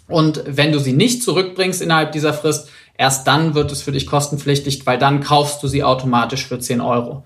Und 0.10 0.44
wenn 0.46 0.74
du 0.74 0.80
sie 0.80 0.94
nicht 0.94 1.24
zurückbringst 1.24 1.82
innerhalb 1.82 2.12
dieser 2.12 2.34
Frist, 2.34 2.70
erst 2.98 3.26
dann 3.26 3.56
wird 3.56 3.72
es 3.72 3.82
für 3.82 3.94
dich 3.94 4.06
kostenpflichtig, 4.06 4.86
weil 4.86 4.98
dann 4.98 5.22
kaufst 5.22 5.64
du 5.64 5.68
sie 5.68 5.84
automatisch 5.84 6.46
für 6.46 6.60
10 6.60 6.82
Euro. 6.82 7.24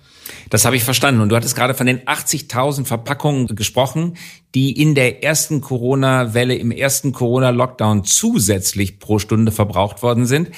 Das 0.50 0.66
habe 0.66 0.76
ich 0.76 0.84
verstanden. 0.84 1.22
Und 1.22 1.30
du 1.30 1.36
hattest 1.36 1.56
gerade 1.56 1.74
von 1.74 1.88
den 1.88 2.02
80.000 2.02 2.86
Verpackungen 2.86 3.48
gesprochen, 3.48 4.18
die 4.56 4.72
in 4.72 4.96
der 4.96 5.24
ersten 5.24 5.62
Corona-Welle, 5.62 6.56
im 6.56 6.72
ersten 6.72 7.12
Corona-Lockdown 7.12 8.04
zusätzlich 8.04 9.00
pro 9.00 9.20
Stunde 9.20 9.52
verbraucht 9.52 10.04
worden 10.04 10.26
sind 10.26 10.50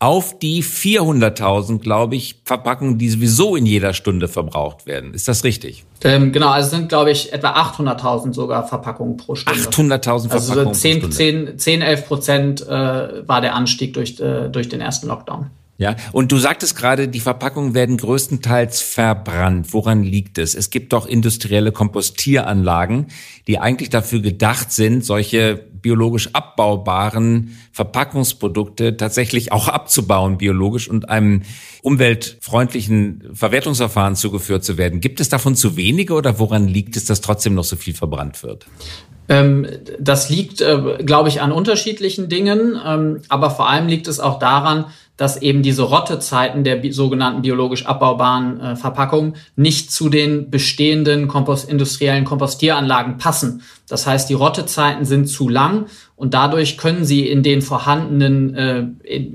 auf 0.00 0.38
die 0.38 0.62
400.000, 0.62 1.80
glaube 1.80 2.14
ich, 2.14 2.40
Verpackungen, 2.44 2.98
die 2.98 3.08
sowieso 3.08 3.56
in 3.56 3.66
jeder 3.66 3.92
Stunde 3.94 4.28
verbraucht 4.28 4.86
werden. 4.86 5.12
Ist 5.12 5.26
das 5.26 5.42
richtig? 5.42 5.84
Ähm, 6.04 6.30
genau, 6.30 6.50
also 6.50 6.70
sind, 6.70 6.88
glaube 6.88 7.10
ich, 7.10 7.32
etwa 7.32 7.50
800.000 7.54 8.32
sogar 8.32 8.66
Verpackungen 8.68 9.16
pro 9.16 9.34
Stunde. 9.34 9.60
800.000 9.60 10.28
Verpackungen 10.28 10.68
also 10.68 10.72
10, 10.72 11.00
pro 11.00 11.10
Stunde. 11.10 11.56
10, 11.56 11.58
10 11.58 11.82
11 11.82 12.06
Prozent 12.06 12.66
äh, 12.66 13.28
war 13.28 13.40
der 13.40 13.56
Anstieg 13.56 13.94
durch, 13.94 14.20
äh, 14.20 14.48
durch 14.48 14.68
den 14.68 14.80
ersten 14.80 15.08
Lockdown. 15.08 15.50
Ja, 15.80 15.94
und 16.10 16.32
du 16.32 16.38
sagtest 16.38 16.74
gerade, 16.74 17.06
die 17.06 17.20
Verpackungen 17.20 17.72
werden 17.72 17.98
größtenteils 17.98 18.80
verbrannt. 18.80 19.72
Woran 19.72 20.02
liegt 20.02 20.36
es? 20.38 20.56
Es 20.56 20.70
gibt 20.70 20.92
doch 20.92 21.06
industrielle 21.06 21.70
Kompostieranlagen, 21.70 23.06
die 23.46 23.60
eigentlich 23.60 23.88
dafür 23.88 24.20
gedacht 24.20 24.72
sind, 24.72 25.04
solche 25.04 25.54
biologisch 25.80 26.30
abbaubaren 26.32 27.56
Verpackungsprodukte 27.70 28.96
tatsächlich 28.96 29.52
auch 29.52 29.68
abzubauen 29.68 30.36
biologisch 30.36 30.90
und 30.90 31.08
einem 31.08 31.42
umweltfreundlichen 31.82 33.28
Verwertungsverfahren 33.32 34.16
zugeführt 34.16 34.64
zu 34.64 34.78
werden. 34.78 35.00
Gibt 35.00 35.20
es 35.20 35.28
davon 35.28 35.54
zu 35.54 35.76
wenige 35.76 36.14
oder 36.14 36.40
woran 36.40 36.66
liegt 36.66 36.96
es, 36.96 37.04
dass 37.04 37.20
trotzdem 37.20 37.54
noch 37.54 37.62
so 37.62 37.76
viel 37.76 37.94
verbrannt 37.94 38.42
wird? 38.42 38.66
Ähm, 39.28 39.66
das 40.00 40.28
liegt, 40.30 40.60
äh, 40.60 40.98
glaube 41.04 41.28
ich, 41.28 41.40
an 41.40 41.52
unterschiedlichen 41.52 42.28
Dingen, 42.28 42.80
ähm, 42.84 43.20
aber 43.28 43.50
vor 43.50 43.68
allem 43.68 43.86
liegt 43.86 44.08
es 44.08 44.20
auch 44.20 44.38
daran, 44.38 44.86
dass 45.18 45.42
eben 45.42 45.62
diese 45.62 45.82
Rottezeiten 45.82 46.64
der 46.64 46.76
bi 46.76 46.92
sogenannten 46.92 47.42
biologisch 47.42 47.84
abbaubaren 47.84 48.60
äh, 48.60 48.76
Verpackungen 48.76 49.34
nicht 49.56 49.92
zu 49.92 50.08
den 50.08 50.48
bestehenden 50.48 51.28
Kompost 51.28 51.68
industriellen 51.68 52.24
Kompostieranlagen 52.24 53.18
passen. 53.18 53.62
Das 53.88 54.06
heißt, 54.06 54.30
die 54.30 54.34
Rottezeiten 54.34 55.04
sind 55.04 55.26
zu 55.26 55.48
lang 55.48 55.86
und 56.14 56.34
dadurch 56.34 56.78
können 56.78 57.04
sie 57.04 57.28
in 57.28 57.42
den 57.42 57.62
vorhandenen 57.62 58.54
äh, 58.54 59.26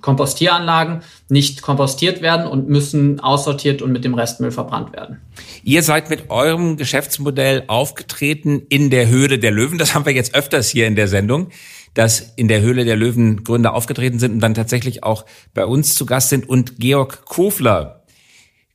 Kompostieranlagen 0.00 1.02
nicht 1.28 1.62
kompostiert 1.62 2.22
werden 2.22 2.46
und 2.46 2.68
müssen 2.68 3.18
aussortiert 3.18 3.82
und 3.82 3.90
mit 3.90 4.04
dem 4.04 4.14
Restmüll 4.14 4.52
verbrannt 4.52 4.92
werden. 4.92 5.20
Ihr 5.64 5.82
seid 5.82 6.10
mit 6.10 6.30
eurem 6.30 6.76
Geschäftsmodell 6.76 7.64
aufgetreten 7.66 8.62
in 8.68 8.90
der 8.90 9.08
Höhle 9.08 9.38
der 9.38 9.50
Löwen. 9.50 9.78
Das 9.78 9.94
haben 9.94 10.06
wir 10.06 10.12
jetzt 10.12 10.34
öfters 10.34 10.68
hier 10.68 10.86
in 10.86 10.94
der 10.94 11.08
Sendung 11.08 11.48
dass 11.94 12.32
in 12.36 12.48
der 12.48 12.60
Höhle 12.60 12.84
der 12.84 12.96
Löwen 12.96 13.44
Gründer 13.44 13.74
aufgetreten 13.74 14.18
sind 14.18 14.32
und 14.32 14.40
dann 14.40 14.54
tatsächlich 14.54 15.02
auch 15.02 15.24
bei 15.54 15.64
uns 15.64 15.94
zu 15.94 16.06
Gast 16.06 16.28
sind. 16.28 16.48
Und 16.48 16.78
Georg 16.78 17.24
Kofler, 17.24 18.04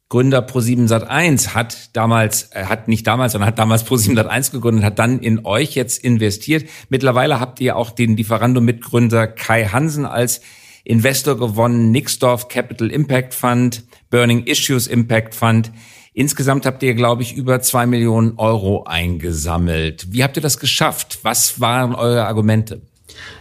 Gründer 0.09 0.39
Pro7 0.39 0.87
Sat1 0.87 1.49
hat 1.53 1.95
damals, 1.95 2.43
er 2.51 2.67
hat 2.67 2.87
nicht 2.87 3.05
damals, 3.05 3.33
sondern 3.33 3.49
hat 3.49 3.59
damals 3.59 3.85
Pro7 3.85 4.19
Sat1 4.19 4.51
gegründet, 4.51 4.83
hat 4.83 4.97
dann 4.97 5.19
in 5.19 5.45
euch 5.45 5.75
jetzt 5.75 6.03
investiert. 6.03 6.67
Mittlerweile 6.89 7.39
habt 7.39 7.61
ihr 7.61 7.75
auch 7.75 7.91
den 7.91 8.17
Lieferando-Mitgründer 8.17 9.27
Kai 9.27 9.65
Hansen 9.65 10.05
als 10.05 10.41
Investor 10.83 11.37
gewonnen, 11.37 11.91
Nixdorf 11.91 12.47
Capital 12.47 12.89
Impact 12.89 13.35
Fund, 13.35 13.83
Burning 14.09 14.45
Issues 14.47 14.87
Impact 14.87 15.35
Fund. 15.35 15.71
Insgesamt 16.13 16.65
habt 16.65 16.81
ihr, 16.81 16.95
glaube 16.95 17.21
ich, 17.21 17.35
über 17.35 17.61
zwei 17.61 17.85
Millionen 17.85 18.37
Euro 18.37 18.85
eingesammelt. 18.85 20.07
Wie 20.11 20.23
habt 20.23 20.35
ihr 20.37 20.41
das 20.41 20.57
geschafft? 20.57 21.19
Was 21.21 21.59
waren 21.59 21.93
eure 21.93 22.25
Argumente? 22.25 22.81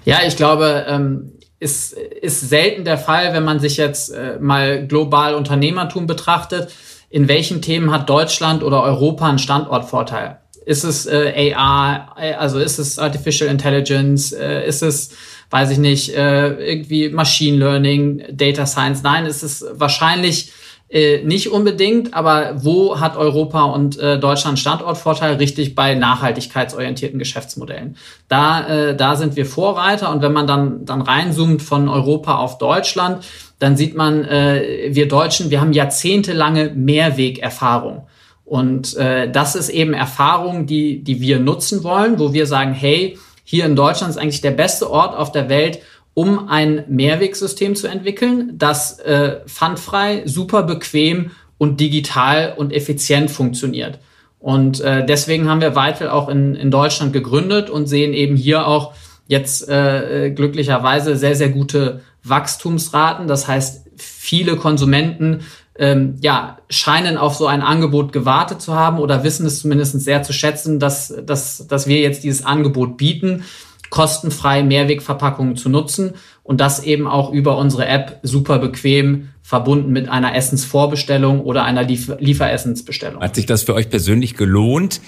Ja, 0.05 0.19
ich 0.27 0.37
glaube, 0.37 0.87
ähm, 0.89 1.33
ist, 1.61 1.93
ist 1.93 2.49
selten 2.49 2.85
der 2.85 2.99
Fall, 2.99 3.33
wenn 3.35 3.45
man 3.45 3.61
sich 3.61 3.77
jetzt 3.77 4.11
äh, 4.11 4.39
mal 4.41 4.87
global 4.87 5.35
Unternehmertum 5.35 6.07
betrachtet. 6.07 6.73
In 7.11 7.27
welchen 7.27 7.63
Themen 7.63 7.91
hat 7.91 8.09
Deutschland 8.09 8.63
oder 8.63 8.83
Europa 8.83 9.29
einen 9.29 9.39
Standortvorteil? 9.39 10.39
Ist 10.67 10.85
es 10.85 11.07
äh, 11.07 11.55
AR, 11.55 12.15
also 12.39 12.59
ist 12.59 12.79
es 12.79 12.99
Artificial 12.99 13.49
Intelligence, 13.49 14.33
äh, 14.33 14.67
ist 14.67 14.83
es, 14.83 15.13
weiß 15.51 15.71
ich 15.71 15.79
nicht, 15.79 16.15
äh, 16.15 16.73
irgendwie 16.73 17.09
Machine 17.09 17.57
Learning, 17.57 18.23
Data 18.31 18.67
Science? 18.67 19.03
Nein, 19.03 19.25
ist 19.25 19.43
es 19.43 19.65
wahrscheinlich 19.73 20.53
äh, 20.91 21.23
nicht 21.23 21.51
unbedingt, 21.51 22.15
aber 22.15 22.65
wo 22.65 22.99
hat 22.99 23.17
Europa 23.17 23.65
und 23.65 23.99
äh, 23.99 24.19
Deutschland 24.19 24.59
Standortvorteil? 24.59 25.37
Richtig 25.37 25.75
bei 25.75 25.95
nachhaltigkeitsorientierten 25.95 27.19
Geschäftsmodellen. 27.19 27.97
Da, 28.29 28.67
äh, 28.67 28.97
da 28.97 29.15
sind 29.17 29.37
wir 29.37 29.45
Vorreiter 29.45 30.11
und 30.11 30.23
wenn 30.23 30.33
man 30.33 30.47
dann, 30.47 30.87
dann 30.87 31.03
reinzoomt 31.03 31.61
von 31.61 31.91
Europa 31.91 32.39
auf 32.39 32.57
Deutschland, 32.57 33.23
dann 33.59 33.77
sieht 33.77 33.97
man, 33.97 34.25
äh, 34.25 34.89
wir 34.93 35.09
Deutschen, 35.09 35.51
wir 35.51 35.61
haben 35.61 35.73
jahrzehntelange 35.73 36.73
Mehrwegerfahrung. 36.75 38.07
Und 38.47 38.97
äh, 38.97 39.31
das 39.31 39.57
ist 39.57 39.69
eben 39.69 39.93
Erfahrung, 39.93 40.65
die, 40.65 41.05
die 41.05 41.21
wir 41.21 41.39
nutzen 41.39 41.85
wollen, 41.85 42.19
wo 42.19 42.33
wir 42.33 42.47
sagen, 42.47 42.73
hey, 42.73 43.19
hier 43.45 43.67
in 43.67 43.77
Deutschland 43.77 44.11
ist 44.11 44.17
eigentlich 44.17 44.41
der 44.41 44.53
beste 44.53 44.91
Ort 44.91 45.15
auf 45.15 45.33
der 45.33 45.51
Welt, 45.51 45.81
um 46.19 46.49
ein 46.49 46.83
Mehrwegsystem 46.89 47.77
zu 47.77 47.87
entwickeln, 47.87 48.51
das 48.59 48.99
äh, 48.99 49.37
pfandfrei, 49.47 50.23
super 50.25 50.65
bequem 50.65 51.31
und 51.59 51.79
digital 51.79 52.55
und 52.57 52.73
effizient 52.73 53.31
funktioniert. 53.31 54.01
Und 54.41 54.81
äh, 54.81 55.07
deswegen 55.07 55.49
haben 55.49 55.61
wir 55.61 55.77
Weitel 55.77 56.09
auch 56.09 56.29
in, 56.29 56.57
in 56.57 56.73
Deutschland 56.73 57.13
gegründet 57.13 57.71
und 57.71 57.87
sehen 57.87 58.15
eben 58.15 58.35
hier 58.35 58.67
auch 58.67 58.95
jetzt 59.29 59.69
äh, 59.69 60.33
glücklicherweise 60.35 61.15
sehr, 61.15 61.37
sehr 61.37 61.51
gute 61.51 62.01
Wachstumsraten. 62.25 63.29
Das 63.29 63.47
heißt, 63.47 63.87
viele 63.97 64.57
Konsumenten 64.57 65.43
ähm, 65.79 66.17
ja, 66.21 66.59
scheinen 66.69 67.17
auf 67.17 67.37
so 67.37 67.47
ein 67.47 67.63
Angebot 67.63 68.13
gewartet 68.13 68.61
zu 68.61 68.75
haben 68.75 68.99
oder 68.99 69.23
wissen 69.23 69.47
es 69.47 69.61
zumindest 69.61 70.01
sehr 70.01 70.25
zu 70.25 70.33
schätzen, 70.33 70.81
dass, 70.81 71.15
dass, 71.25 71.69
dass 71.69 71.87
wir 71.87 72.01
jetzt 72.01 72.25
dieses 72.25 72.45
Angebot 72.45 72.97
bieten 72.97 73.45
kostenfrei 73.91 74.63
Mehrwegverpackungen 74.63 75.57
zu 75.57 75.69
nutzen 75.69 76.15
und 76.43 76.61
das 76.61 76.83
eben 76.83 77.07
auch 77.07 77.33
über 77.33 77.59
unsere 77.59 77.87
App 77.87 78.21
super 78.23 78.59
bequem 78.59 79.29
verbunden 79.43 79.93
mit 79.93 80.09
einer 80.09 80.35
Essensvorbestellung 80.35 81.41
oder 81.41 81.65
einer 81.65 81.83
Liefer 81.83 82.17
Lieferessensbestellung. 82.21 83.23
Hat 83.23 83.35
sich 83.35 83.47
das 83.47 83.63
für 83.63 83.75
euch 83.75 83.91
persönlich 83.91 84.37
gelohnt? 84.37 85.01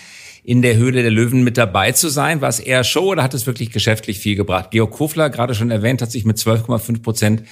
in 0.43 0.63
der 0.63 0.77
Höhle 0.77 1.03
der 1.03 1.11
Löwen 1.11 1.45
mit 1.45 1.59
dabei 1.59 1.93
zu 1.93 2.09
sein? 2.09 2.41
War 2.41 2.49
es 2.49 2.61
eher 2.61 2.85
Show 2.85 3.13
oder 3.13 3.23
hat 3.23 3.35
es 3.35 3.47
wirklich 3.47 3.71
geschäftlich 3.71 4.19
viel 4.19 4.37
gebracht? 4.37 4.71
Georg 4.71 4.91
Kofler, 4.91 5.31
gerade 5.31 5.55
schon 5.55 5.71
erwähnt, 5.71 6.03
hat 6.03 6.11
sich 6.11 6.25
mit 6.25 6.39
12,5 6.39 7.03
Prozent 7.03 7.43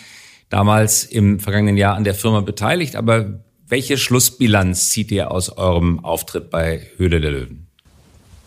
damals 0.48 1.04
im 1.04 1.40
vergangenen 1.40 1.76
Jahr 1.76 1.96
an 1.96 2.04
der 2.04 2.14
Firma 2.14 2.40
beteiligt. 2.40 2.96
Aber 2.96 3.44
welche 3.66 3.98
Schlussbilanz 3.98 4.90
zieht 4.90 5.10
ihr 5.10 5.30
aus 5.30 5.50
eurem 5.50 6.04
Auftritt 6.04 6.50
bei 6.50 6.88
Höhle 6.96 7.20
der 7.20 7.30
Löwen? 7.30 7.67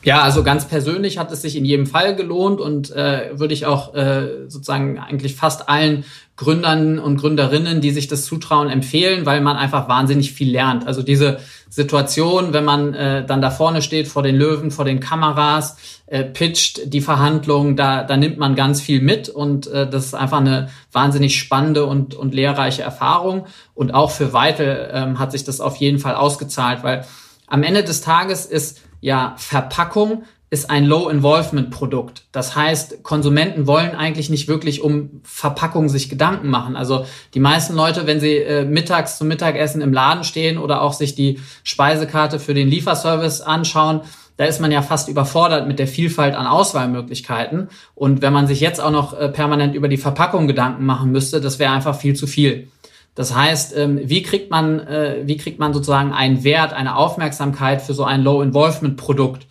Ja, 0.04 0.22
also 0.22 0.42
ganz 0.42 0.68
persönlich 0.68 1.20
hat 1.20 1.32
es 1.32 1.44
sich 1.44 1.56
in 1.56 1.64
jedem 1.64 1.86
Fall 1.86 2.16
gelohnt 2.16 2.60
und 2.60 2.90
äh, 2.92 3.30
würde 3.34 3.54
ich 3.54 3.68
auch 3.68 3.94
äh, 3.94 4.48
sozusagen 4.48 4.98
eigentlich 4.98 5.36
fast 5.36 5.70
allen 5.70 6.06
Gründern 6.38 6.98
und 6.98 7.18
Gründerinnen, 7.18 7.82
die 7.82 7.92
sich 7.92 8.08
das 8.08 8.26
zutrauen, 8.26 8.72
empfehlen, 8.72 9.28
weil 9.28 9.42
man 9.42 9.58
einfach 9.58 9.88
wahnsinnig 9.88 10.34
viel 10.34 10.52
lernt. 10.52 10.88
Also 10.88 11.04
diese 11.04 11.38
Situation, 11.70 12.52
wenn 12.52 12.66
man 12.66 12.96
äh, 12.96 13.24
dann 13.24 13.44
da 13.44 13.52
vorne 13.52 13.84
steht 13.84 14.08
vor 14.08 14.24
den 14.24 14.38
Löwen, 14.38 14.72
vor 14.72 14.86
den 14.86 15.00
Kameras, 15.00 15.78
äh, 16.08 16.24
pitcht 16.24 16.92
die 16.92 17.02
Verhandlungen, 17.02 17.76
da, 17.76 18.04
da 18.04 18.18
nimmt 18.18 18.40
man 18.40 18.56
ganz 18.56 18.82
viel 18.82 19.02
mit 19.02 19.30
und 19.30 19.68
äh, 19.68 19.88
das 19.88 20.08
ist 20.08 20.14
einfach 20.16 20.40
eine 20.40 20.70
wahnsinnig 20.92 21.38
spannende 21.38 21.86
und, 21.86 22.16
und 22.16 22.34
lehrreiche 22.34 22.82
Erfahrung. 22.82 23.46
Und 23.76 23.94
auch 23.94 24.10
für 24.10 24.34
Weitel 24.34 24.90
ähm, 24.92 25.20
hat 25.20 25.32
sich 25.32 25.44
das 25.44 25.62
auf 25.62 25.76
jeden 25.76 26.00
Fall 26.00 26.16
ausgezahlt, 26.16 26.82
weil 26.82 27.06
am 27.46 27.62
Ende 27.62 27.84
des 27.84 28.02
Tages 28.02 28.48
ist 28.48 28.82
ja, 29.02 29.36
Verpackung 29.38 30.24
ist 30.52 30.70
ein 30.70 30.86
Low-Involvement-Produkt. 30.86 32.24
Das 32.34 32.58
heißt, 32.58 33.04
Konsumenten 33.04 33.68
wollen 33.68 33.96
eigentlich 33.96 34.30
nicht 34.30 34.50
wirklich 34.50 34.82
um 34.82 35.22
Verpackung 35.24 35.88
sich 35.88 36.10
Gedanken 36.10 36.50
machen. 36.50 36.76
Also 36.76 37.06
die 37.34 37.40
meisten 37.40 37.74
Leute, 37.74 38.06
wenn 38.06 38.20
sie 38.20 38.36
äh, 38.36 38.66
mittags 38.66 39.18
zum 39.18 39.30
Mittagessen 39.30 39.82
im 39.82 39.94
Laden 39.94 40.26
stehen 40.26 40.58
oder 40.58 40.82
auch 40.82 40.92
sich 40.92 41.16
die 41.16 41.40
Speisekarte 41.64 42.38
für 42.38 42.54
den 42.54 42.68
Lieferservice 42.68 43.40
anschauen, 43.40 44.02
da 44.36 44.44
ist 44.46 44.60
man 44.60 44.74
ja 44.74 44.82
fast 44.82 45.08
überfordert 45.08 45.68
mit 45.68 45.80
der 45.80 45.88
Vielfalt 45.88 46.36
an 46.36 46.48
Auswahlmöglichkeiten. 46.48 47.70
Und 47.96 48.22
wenn 48.22 48.34
man 48.34 48.48
sich 48.48 48.60
jetzt 48.60 48.82
auch 48.82 48.92
noch 48.92 49.18
äh, 49.18 49.30
permanent 49.30 49.74
über 49.74 49.88
die 49.88 49.98
Verpackung 49.98 50.48
Gedanken 50.48 50.86
machen 50.86 51.12
müsste, 51.12 51.40
das 51.40 51.60
wäre 51.60 51.72
einfach 51.72 51.96
viel 51.96 52.16
zu 52.16 52.28
viel. 52.28 52.68
Das 53.16 53.36
heißt, 53.36 53.76
ähm, 53.78 54.00
wie 54.04 54.24
kriegt 54.24 54.50
man, 54.52 54.80
äh, 54.80 55.24
wie 55.26 55.38
kriegt 55.38 55.60
man 55.60 55.74
sozusagen 55.74 56.14
einen 56.14 56.44
Wert, 56.44 56.74
eine 56.74 56.96
Aufmerksamkeit 56.96 57.82
für 57.82 57.94
so 57.94 58.06
ein 58.06 58.24
Low-Involvement-Produkt? 58.24 59.48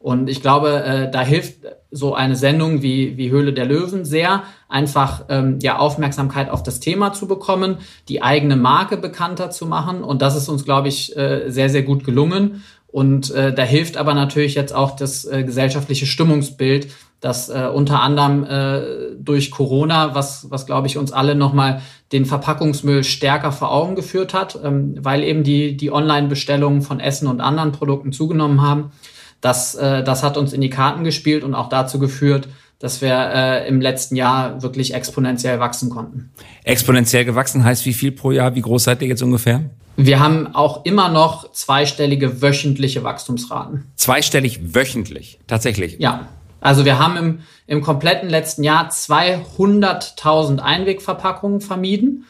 Und 0.00 0.28
ich 0.28 0.42
glaube, 0.42 0.82
äh, 0.82 1.10
da 1.10 1.22
hilft 1.22 1.60
so 1.90 2.14
eine 2.14 2.36
Sendung 2.36 2.82
wie, 2.82 3.16
wie 3.16 3.30
Höhle 3.30 3.52
der 3.52 3.66
Löwen 3.66 4.04
sehr, 4.04 4.42
einfach 4.68 5.26
ähm, 5.28 5.60
ja 5.62 5.78
Aufmerksamkeit 5.78 6.50
auf 6.50 6.62
das 6.62 6.80
Thema 6.80 7.12
zu 7.12 7.28
bekommen, 7.28 7.78
die 8.08 8.20
eigene 8.20 8.56
Marke 8.56 8.96
bekannter 8.96 9.50
zu 9.50 9.64
machen. 9.64 10.02
Und 10.02 10.20
das 10.20 10.36
ist 10.36 10.48
uns, 10.48 10.64
glaube 10.64 10.88
ich, 10.88 11.16
äh, 11.16 11.48
sehr, 11.50 11.70
sehr 11.70 11.84
gut 11.84 12.04
gelungen. 12.04 12.62
Und 12.88 13.34
da 13.34 13.64
hilft 13.64 13.96
aber 13.96 14.14
natürlich 14.14 14.54
jetzt 14.54 14.72
auch 14.72 14.94
das 14.94 15.28
gesellschaftliche 15.28 16.06
Stimmungsbild, 16.06 16.86
das 17.24 17.48
äh, 17.48 17.70
unter 17.72 18.02
anderem 18.02 18.44
äh, 18.44 18.82
durch 19.18 19.50
Corona, 19.50 20.14
was, 20.14 20.50
was 20.50 20.66
glaube 20.66 20.88
ich 20.88 20.98
uns 20.98 21.10
alle 21.10 21.34
nochmal 21.34 21.80
den 22.12 22.26
Verpackungsmüll 22.26 23.02
stärker 23.02 23.50
vor 23.50 23.72
Augen 23.72 23.94
geführt 23.94 24.34
hat, 24.34 24.58
ähm, 24.62 24.96
weil 25.00 25.22
eben 25.22 25.42
die, 25.42 25.76
die 25.76 25.90
Online-Bestellungen 25.90 26.82
von 26.82 27.00
Essen 27.00 27.26
und 27.26 27.40
anderen 27.40 27.72
Produkten 27.72 28.12
zugenommen 28.12 28.60
haben. 28.60 28.92
Das, 29.40 29.74
äh, 29.74 30.04
das 30.04 30.22
hat 30.22 30.36
uns 30.36 30.52
in 30.52 30.60
die 30.60 30.68
Karten 30.68 31.02
gespielt 31.02 31.44
und 31.44 31.54
auch 31.54 31.70
dazu 31.70 31.98
geführt, 31.98 32.48
dass 32.78 33.00
wir 33.00 33.14
äh, 33.14 33.68
im 33.68 33.80
letzten 33.80 34.16
Jahr 34.16 34.62
wirklich 34.62 34.92
exponentiell 34.92 35.60
wachsen 35.60 35.88
konnten. 35.88 36.30
Exponentiell 36.64 37.24
gewachsen 37.24 37.64
heißt 37.64 37.86
wie 37.86 37.94
viel 37.94 38.12
pro 38.12 38.32
Jahr? 38.32 38.54
Wie 38.54 38.60
groß 38.60 38.84
seid 38.84 39.00
ihr 39.00 39.08
jetzt 39.08 39.22
ungefähr? 39.22 39.70
Wir 39.96 40.20
haben 40.20 40.54
auch 40.54 40.84
immer 40.84 41.08
noch 41.08 41.52
zweistellige 41.52 42.42
wöchentliche 42.42 43.02
Wachstumsraten. 43.02 43.84
Zweistellig 43.96 44.74
wöchentlich, 44.74 45.38
tatsächlich. 45.46 45.96
Ja. 46.00 46.28
Also 46.64 46.86
wir 46.86 46.98
haben 46.98 47.16
im, 47.18 47.38
im 47.66 47.82
kompletten 47.82 48.30
letzten 48.30 48.64
Jahr 48.64 48.88
200.000 48.88 50.60
Einwegverpackungen 50.60 51.60
vermieden 51.60 52.24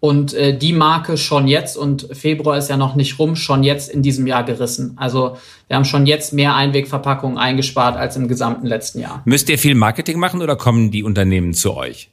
und 0.00 0.34
äh, 0.34 0.58
die 0.58 0.72
Marke 0.72 1.16
schon 1.16 1.46
jetzt, 1.46 1.76
und 1.76 2.08
Februar 2.10 2.58
ist 2.58 2.68
ja 2.68 2.76
noch 2.76 2.96
nicht 2.96 3.20
rum, 3.20 3.36
schon 3.36 3.62
jetzt 3.62 3.88
in 3.88 4.02
diesem 4.02 4.26
Jahr 4.26 4.42
gerissen. 4.42 4.94
Also 4.96 5.36
wir 5.68 5.76
haben 5.76 5.84
schon 5.84 6.04
jetzt 6.06 6.32
mehr 6.32 6.56
Einwegverpackungen 6.56 7.38
eingespart 7.38 7.96
als 7.96 8.16
im 8.16 8.26
gesamten 8.26 8.66
letzten 8.66 8.98
Jahr. 8.98 9.22
Müsst 9.24 9.48
ihr 9.48 9.56
viel 9.56 9.76
Marketing 9.76 10.18
machen 10.18 10.42
oder 10.42 10.56
kommen 10.56 10.90
die 10.90 11.04
Unternehmen 11.04 11.54
zu 11.54 11.76
euch? 11.76 12.10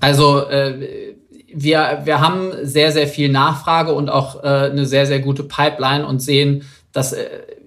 Also 0.00 0.46
äh, 0.50 1.14
wir, 1.50 2.02
wir 2.04 2.20
haben 2.20 2.52
sehr, 2.62 2.92
sehr 2.92 3.08
viel 3.08 3.30
Nachfrage 3.30 3.94
und 3.94 4.10
auch 4.10 4.44
äh, 4.44 4.46
eine 4.46 4.84
sehr, 4.84 5.06
sehr 5.06 5.20
gute 5.20 5.44
Pipeline 5.44 6.06
und 6.06 6.20
sehen, 6.20 6.64
dass 6.92 7.14
äh, 7.14 7.24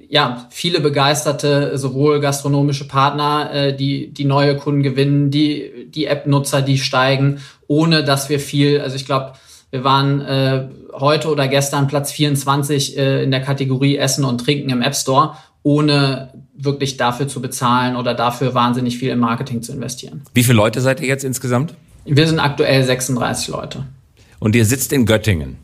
ja, 0.09 0.47
viele 0.49 0.79
begeisterte, 0.79 1.77
sowohl 1.77 2.19
gastronomische 2.19 2.87
Partner, 2.87 3.51
äh, 3.53 3.75
die, 3.75 4.13
die 4.13 4.25
neue 4.25 4.55
Kunden 4.55 4.83
gewinnen, 4.83 5.31
die, 5.31 5.87
die 5.89 6.05
App-Nutzer, 6.05 6.61
die 6.61 6.77
steigen, 6.77 7.39
ohne 7.67 8.03
dass 8.03 8.29
wir 8.29 8.39
viel, 8.39 8.79
also 8.81 8.95
ich 8.95 9.05
glaube, 9.05 9.33
wir 9.69 9.83
waren 9.83 10.21
äh, 10.21 10.69
heute 10.93 11.29
oder 11.29 11.47
gestern 11.47 11.87
Platz 11.87 12.11
24 12.11 12.97
äh, 12.97 13.23
in 13.23 13.31
der 13.31 13.41
Kategorie 13.41 13.97
Essen 13.97 14.23
und 14.23 14.39
Trinken 14.39 14.69
im 14.69 14.81
App 14.81 14.95
Store, 14.95 15.35
ohne 15.61 16.31
wirklich 16.55 16.95
dafür 16.95 17.27
zu 17.27 17.41
bezahlen 17.41 17.97
oder 17.97 18.13
dafür 18.13 18.53
wahnsinnig 18.53 18.97
viel 18.97 19.09
im 19.09 19.19
Marketing 19.19 19.61
zu 19.61 19.73
investieren. 19.73 20.21
Wie 20.33 20.43
viele 20.43 20.55
Leute 20.55 20.79
seid 20.79 21.01
ihr 21.01 21.07
jetzt 21.07 21.25
insgesamt? 21.25 21.73
Wir 22.05 22.27
sind 22.27 22.39
aktuell 22.39 22.83
36 22.83 23.49
Leute. 23.49 23.85
Und 24.39 24.55
ihr 24.55 24.65
sitzt 24.65 24.93
in 24.93 25.05
Göttingen? 25.05 25.57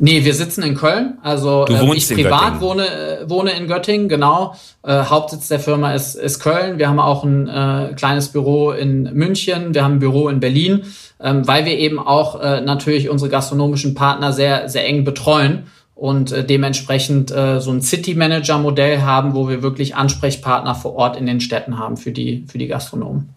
Nee, 0.00 0.24
wir 0.24 0.34
sitzen 0.34 0.62
in 0.62 0.74
Köln. 0.74 1.18
Also 1.22 1.64
du 1.64 1.74
äh, 1.74 1.96
ich 1.96 2.08
privat 2.08 2.60
wohne, 2.60 3.24
wohne 3.26 3.50
in 3.50 3.66
Göttingen, 3.66 4.08
genau. 4.08 4.54
Äh, 4.82 5.04
Hauptsitz 5.04 5.48
der 5.48 5.58
Firma 5.58 5.92
ist, 5.92 6.14
ist 6.14 6.38
Köln. 6.40 6.78
Wir 6.78 6.88
haben 6.88 7.00
auch 7.00 7.24
ein 7.24 7.48
äh, 7.48 7.94
kleines 7.96 8.28
Büro 8.28 8.70
in 8.70 9.04
München, 9.14 9.74
wir 9.74 9.82
haben 9.82 9.94
ein 9.94 9.98
Büro 9.98 10.28
in 10.28 10.40
Berlin, 10.40 10.84
ähm, 11.20 11.46
weil 11.46 11.64
wir 11.64 11.76
eben 11.78 11.98
auch 11.98 12.40
äh, 12.40 12.60
natürlich 12.60 13.08
unsere 13.08 13.30
gastronomischen 13.30 13.94
Partner 13.94 14.32
sehr, 14.32 14.68
sehr 14.68 14.86
eng 14.86 15.04
betreuen 15.04 15.64
und 15.96 16.30
äh, 16.30 16.44
dementsprechend 16.44 17.32
äh, 17.32 17.60
so 17.60 17.72
ein 17.72 17.82
City 17.82 18.14
Manager 18.14 18.58
Modell 18.58 19.02
haben, 19.02 19.34
wo 19.34 19.48
wir 19.48 19.62
wirklich 19.62 19.96
Ansprechpartner 19.96 20.76
vor 20.76 20.94
Ort 20.94 21.16
in 21.16 21.26
den 21.26 21.40
Städten 21.40 21.76
haben 21.76 21.96
für 21.96 22.12
die, 22.12 22.44
für 22.46 22.58
die 22.58 22.68
Gastronomen. 22.68 23.30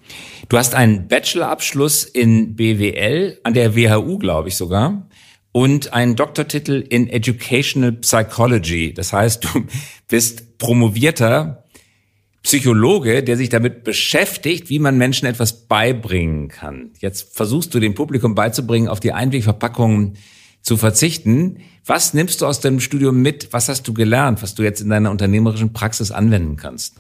Du 0.47 0.57
hast 0.57 0.75
einen 0.75 1.07
Bachelorabschluss 1.07 2.03
in 2.03 2.55
BWL 2.55 3.39
an 3.43 3.55
der 3.55 3.75
WHU, 3.75 4.19
glaube 4.19 4.49
ich 4.49 4.57
sogar 4.57 5.07
und 5.51 5.93
einen 5.93 6.15
Doktortitel 6.15 6.83
in 6.87 7.09
Educational 7.09 7.92
Psychology. 7.94 8.94
Das 8.94 9.14
heißt, 9.14 9.44
du 9.44 9.50
bist 10.07 10.57
promovierter 10.57 11.66
Psychologe, 12.44 13.24
der 13.24 13.37
sich 13.37 13.50
damit 13.50 13.83
beschäftigt, 13.83 14.70
wie 14.70 14.79
man 14.79 14.98
Menschen 14.98 15.27
etwas 15.27 15.68
beibringen 15.68 16.48
kann. 16.48 16.92
Jetzt 17.00 17.35
versuchst 17.35 17.74
du 17.74 17.79
dem 17.79 17.94
Publikum 17.94 18.33
beizubringen, 18.33 18.87
auf 18.87 19.00
die 19.00 19.14
Einwegverpackungen 19.14 20.18
zu 20.61 20.77
verzichten. 20.77 21.57
Was 21.85 22.14
nimmst 22.14 22.42
du 22.42 22.48
aus 22.48 22.59
dem 22.59 22.79
Studium 22.79 23.22
mit? 23.22 23.53
Was 23.53 23.70
hast 23.70 23.87
du 23.87 23.94
gelernt, 23.94 24.42
was 24.42 24.55
du 24.55 24.64
jetzt 24.64 24.81
in 24.81 24.90
deiner 24.90 25.11
unternehmerischen 25.11 25.74
Praxis 25.74 26.11
anwenden 26.11 26.55
kannst? 26.55 26.96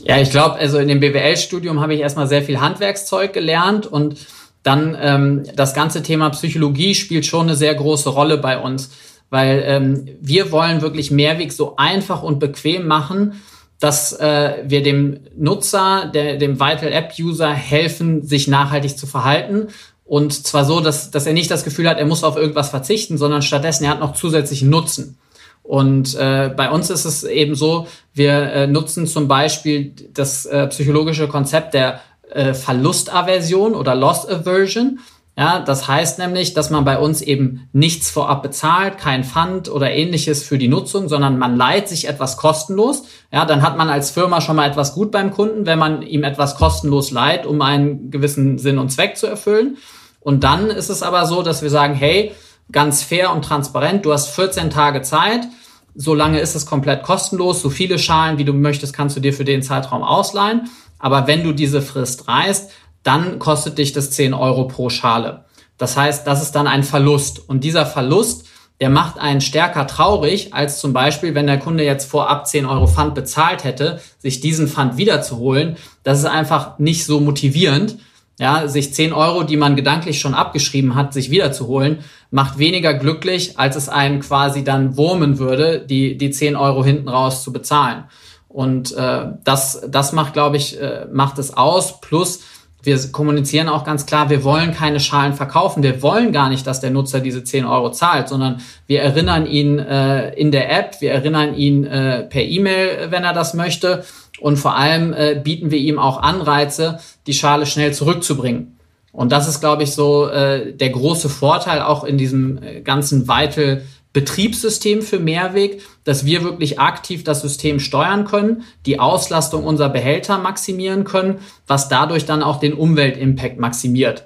Ja, 0.00 0.20
ich 0.20 0.30
glaube, 0.30 0.56
also 0.56 0.78
in 0.78 0.88
dem 0.88 1.00
BWL-Studium 1.00 1.80
habe 1.80 1.94
ich 1.94 2.00
erstmal 2.00 2.28
sehr 2.28 2.42
viel 2.42 2.60
Handwerkszeug 2.60 3.32
gelernt 3.32 3.86
und 3.86 4.26
dann 4.66 4.96
ähm, 5.00 5.44
das 5.54 5.74
ganze 5.74 6.02
Thema 6.02 6.30
Psychologie 6.30 6.96
spielt 6.96 7.24
schon 7.24 7.46
eine 7.46 7.54
sehr 7.54 7.74
große 7.74 8.08
Rolle 8.08 8.36
bei 8.36 8.58
uns, 8.58 8.90
weil 9.30 9.62
ähm, 9.64 10.08
wir 10.20 10.50
wollen 10.50 10.82
wirklich 10.82 11.12
Mehrweg 11.12 11.52
so 11.52 11.76
einfach 11.76 12.24
und 12.24 12.40
bequem 12.40 12.86
machen, 12.88 13.40
dass 13.78 14.12
äh, 14.14 14.64
wir 14.64 14.82
dem 14.82 15.20
Nutzer, 15.36 16.10
der, 16.12 16.36
dem 16.36 16.58
Vital 16.58 16.92
App 16.92 17.12
User 17.16 17.52
helfen, 17.52 18.26
sich 18.26 18.48
nachhaltig 18.48 18.98
zu 18.98 19.06
verhalten. 19.06 19.68
Und 20.04 20.32
zwar 20.32 20.64
so, 20.64 20.80
dass, 20.80 21.12
dass 21.12 21.26
er 21.26 21.32
nicht 21.32 21.50
das 21.50 21.62
Gefühl 21.62 21.88
hat, 21.88 21.98
er 21.98 22.06
muss 22.06 22.24
auf 22.24 22.36
irgendwas 22.36 22.70
verzichten, 22.70 23.18
sondern 23.18 23.42
stattdessen 23.42 23.84
er 23.84 23.90
hat 23.90 24.00
noch 24.00 24.14
zusätzlichen 24.14 24.68
Nutzen. 24.68 25.16
Und 25.62 26.16
äh, 26.16 26.50
bei 26.56 26.70
uns 26.70 26.90
ist 26.90 27.04
es 27.04 27.22
eben 27.22 27.54
so, 27.54 27.86
wir 28.14 28.32
äh, 28.32 28.66
nutzen 28.66 29.06
zum 29.06 29.28
Beispiel 29.28 29.92
das 30.12 30.46
äh, 30.46 30.66
psychologische 30.68 31.28
Konzept 31.28 31.74
der 31.74 32.00
äh, 32.30 32.54
Verlustaversion 32.54 33.74
oder 33.74 33.94
Loss 33.94 34.28
Aversion. 34.28 35.00
Ja, 35.38 35.60
das 35.60 35.86
heißt 35.86 36.18
nämlich, 36.18 36.54
dass 36.54 36.70
man 36.70 36.86
bei 36.86 36.98
uns 36.98 37.20
eben 37.20 37.68
nichts 37.74 38.10
vorab 38.10 38.42
bezahlt, 38.42 38.96
kein 38.96 39.22
Pfand 39.22 39.68
oder 39.68 39.90
ähnliches 39.90 40.42
für 40.42 40.56
die 40.56 40.68
Nutzung, 40.68 41.10
sondern 41.10 41.38
man 41.38 41.56
leiht 41.56 41.88
sich 41.88 42.08
etwas 42.08 42.38
kostenlos. 42.38 43.02
Ja, 43.30 43.44
dann 43.44 43.60
hat 43.60 43.76
man 43.76 43.90
als 43.90 44.10
Firma 44.10 44.40
schon 44.40 44.56
mal 44.56 44.66
etwas 44.66 44.94
gut 44.94 45.10
beim 45.10 45.30
Kunden, 45.30 45.66
wenn 45.66 45.78
man 45.78 46.00
ihm 46.00 46.24
etwas 46.24 46.56
kostenlos 46.56 47.10
leiht, 47.10 47.44
um 47.44 47.60
einen 47.60 48.10
gewissen 48.10 48.56
Sinn 48.56 48.78
und 48.78 48.90
Zweck 48.90 49.18
zu 49.18 49.26
erfüllen. 49.26 49.76
Und 50.20 50.42
dann 50.42 50.70
ist 50.70 50.88
es 50.88 51.02
aber 51.02 51.26
so, 51.26 51.42
dass 51.42 51.60
wir 51.60 51.70
sagen, 51.70 51.94
hey, 51.94 52.32
ganz 52.72 53.02
fair 53.02 53.30
und 53.30 53.44
transparent, 53.44 54.06
du 54.06 54.14
hast 54.14 54.28
14 54.28 54.70
Tage 54.70 55.02
Zeit, 55.02 55.46
solange 55.94 56.40
ist 56.40 56.54
es 56.54 56.64
komplett 56.66 57.02
kostenlos, 57.02 57.60
so 57.60 57.70
viele 57.70 57.98
Schalen, 57.98 58.38
wie 58.38 58.44
du 58.44 58.52
möchtest, 58.54 58.94
kannst 58.94 59.16
du 59.16 59.20
dir 59.20 59.32
für 59.32 59.44
den 59.44 59.62
Zeitraum 59.62 60.02
ausleihen. 60.02 60.68
Aber 60.98 61.26
wenn 61.26 61.44
du 61.44 61.52
diese 61.52 61.82
Frist 61.82 62.28
reißt, 62.28 62.70
dann 63.02 63.38
kostet 63.38 63.78
dich 63.78 63.92
das 63.92 64.10
10 64.10 64.34
Euro 64.34 64.66
pro 64.66 64.88
Schale. 64.88 65.44
Das 65.78 65.96
heißt, 65.96 66.26
das 66.26 66.42
ist 66.42 66.52
dann 66.52 66.66
ein 66.66 66.82
Verlust. 66.82 67.48
Und 67.48 67.62
dieser 67.64 67.86
Verlust, 67.86 68.46
der 68.80 68.90
macht 68.90 69.18
einen 69.18 69.40
stärker 69.40 69.86
traurig, 69.86 70.52
als 70.52 70.80
zum 70.80 70.92
Beispiel, 70.92 71.34
wenn 71.34 71.46
der 71.46 71.58
Kunde 71.58 71.84
jetzt 71.84 72.10
vorab 72.10 72.46
10 72.46 72.66
Euro 72.66 72.86
Pfand 72.86 73.14
bezahlt 73.14 73.64
hätte, 73.64 74.00
sich 74.18 74.40
diesen 74.40 74.68
Pfand 74.68 74.96
wiederzuholen. 74.96 75.76
Das 76.02 76.18
ist 76.18 76.26
einfach 76.26 76.78
nicht 76.78 77.04
so 77.04 77.20
motivierend. 77.20 77.98
Ja, 78.38 78.68
sich 78.68 78.92
10 78.92 79.14
Euro, 79.14 79.44
die 79.44 79.56
man 79.56 79.76
gedanklich 79.76 80.20
schon 80.20 80.34
abgeschrieben 80.34 80.94
hat, 80.94 81.14
sich 81.14 81.30
wiederzuholen, 81.30 82.00
macht 82.30 82.58
weniger 82.58 82.92
glücklich, 82.92 83.58
als 83.58 83.76
es 83.76 83.88
einen 83.88 84.20
quasi 84.20 84.62
dann 84.62 84.98
wurmen 84.98 85.38
würde, 85.38 85.80
die, 85.80 86.18
die 86.18 86.30
10 86.30 86.54
Euro 86.54 86.84
hinten 86.84 87.08
raus 87.08 87.42
zu 87.42 87.50
bezahlen. 87.50 88.04
Und 88.48 88.96
äh, 88.96 89.26
das, 89.44 89.82
das 89.88 90.12
macht, 90.12 90.32
glaube 90.32 90.56
ich, 90.56 90.80
äh, 90.80 91.06
macht 91.12 91.38
es 91.38 91.56
aus. 91.56 92.00
Plus, 92.00 92.40
wir 92.86 92.96
kommunizieren 93.10 93.68
auch 93.68 93.84
ganz 93.84 94.06
klar, 94.06 94.30
wir 94.30 94.44
wollen 94.44 94.72
keine 94.72 95.00
Schalen 95.00 95.34
verkaufen. 95.34 95.82
Wir 95.82 96.02
wollen 96.02 96.32
gar 96.32 96.48
nicht, 96.48 96.66
dass 96.66 96.80
der 96.80 96.90
Nutzer 96.90 97.20
diese 97.20 97.42
10 97.42 97.64
Euro 97.64 97.90
zahlt, 97.90 98.28
sondern 98.28 98.60
wir 98.86 99.02
erinnern 99.02 99.44
ihn 99.46 99.78
äh, 99.78 100.32
in 100.34 100.52
der 100.52 100.70
App, 100.70 101.00
wir 101.00 101.10
erinnern 101.10 101.54
ihn 101.54 101.84
äh, 101.84 102.22
per 102.22 102.42
E-Mail, 102.42 103.10
wenn 103.10 103.24
er 103.24 103.32
das 103.32 103.54
möchte. 103.54 104.04
Und 104.40 104.56
vor 104.56 104.76
allem 104.76 105.12
äh, 105.12 105.40
bieten 105.42 105.70
wir 105.70 105.78
ihm 105.78 105.98
auch 105.98 106.22
Anreize, 106.22 107.00
die 107.26 107.34
Schale 107.34 107.66
schnell 107.66 107.92
zurückzubringen. 107.92 108.78
Und 109.10 109.32
das 109.32 109.48
ist, 109.48 109.60
glaube 109.60 109.82
ich, 109.82 109.92
so 109.92 110.28
äh, 110.28 110.72
der 110.72 110.90
große 110.90 111.30
Vorteil 111.30 111.80
auch 111.80 112.04
in 112.04 112.18
diesem 112.18 112.62
äh, 112.62 112.82
ganzen 112.82 113.26
Vital 113.26 113.82
Betriebssystem 114.16 115.02
für 115.02 115.18
Mehrweg, 115.18 115.82
dass 116.04 116.24
wir 116.24 116.42
wirklich 116.42 116.80
aktiv 116.80 117.22
das 117.22 117.42
System 117.42 117.78
steuern 117.78 118.24
können, 118.24 118.64
die 118.86 118.98
Auslastung 118.98 119.64
unserer 119.64 119.90
Behälter 119.90 120.38
maximieren 120.38 121.04
können, 121.04 121.40
was 121.66 121.90
dadurch 121.90 122.24
dann 122.24 122.42
auch 122.42 122.58
den 122.58 122.72
Umweltimpact 122.72 123.60
maximiert. 123.60 124.24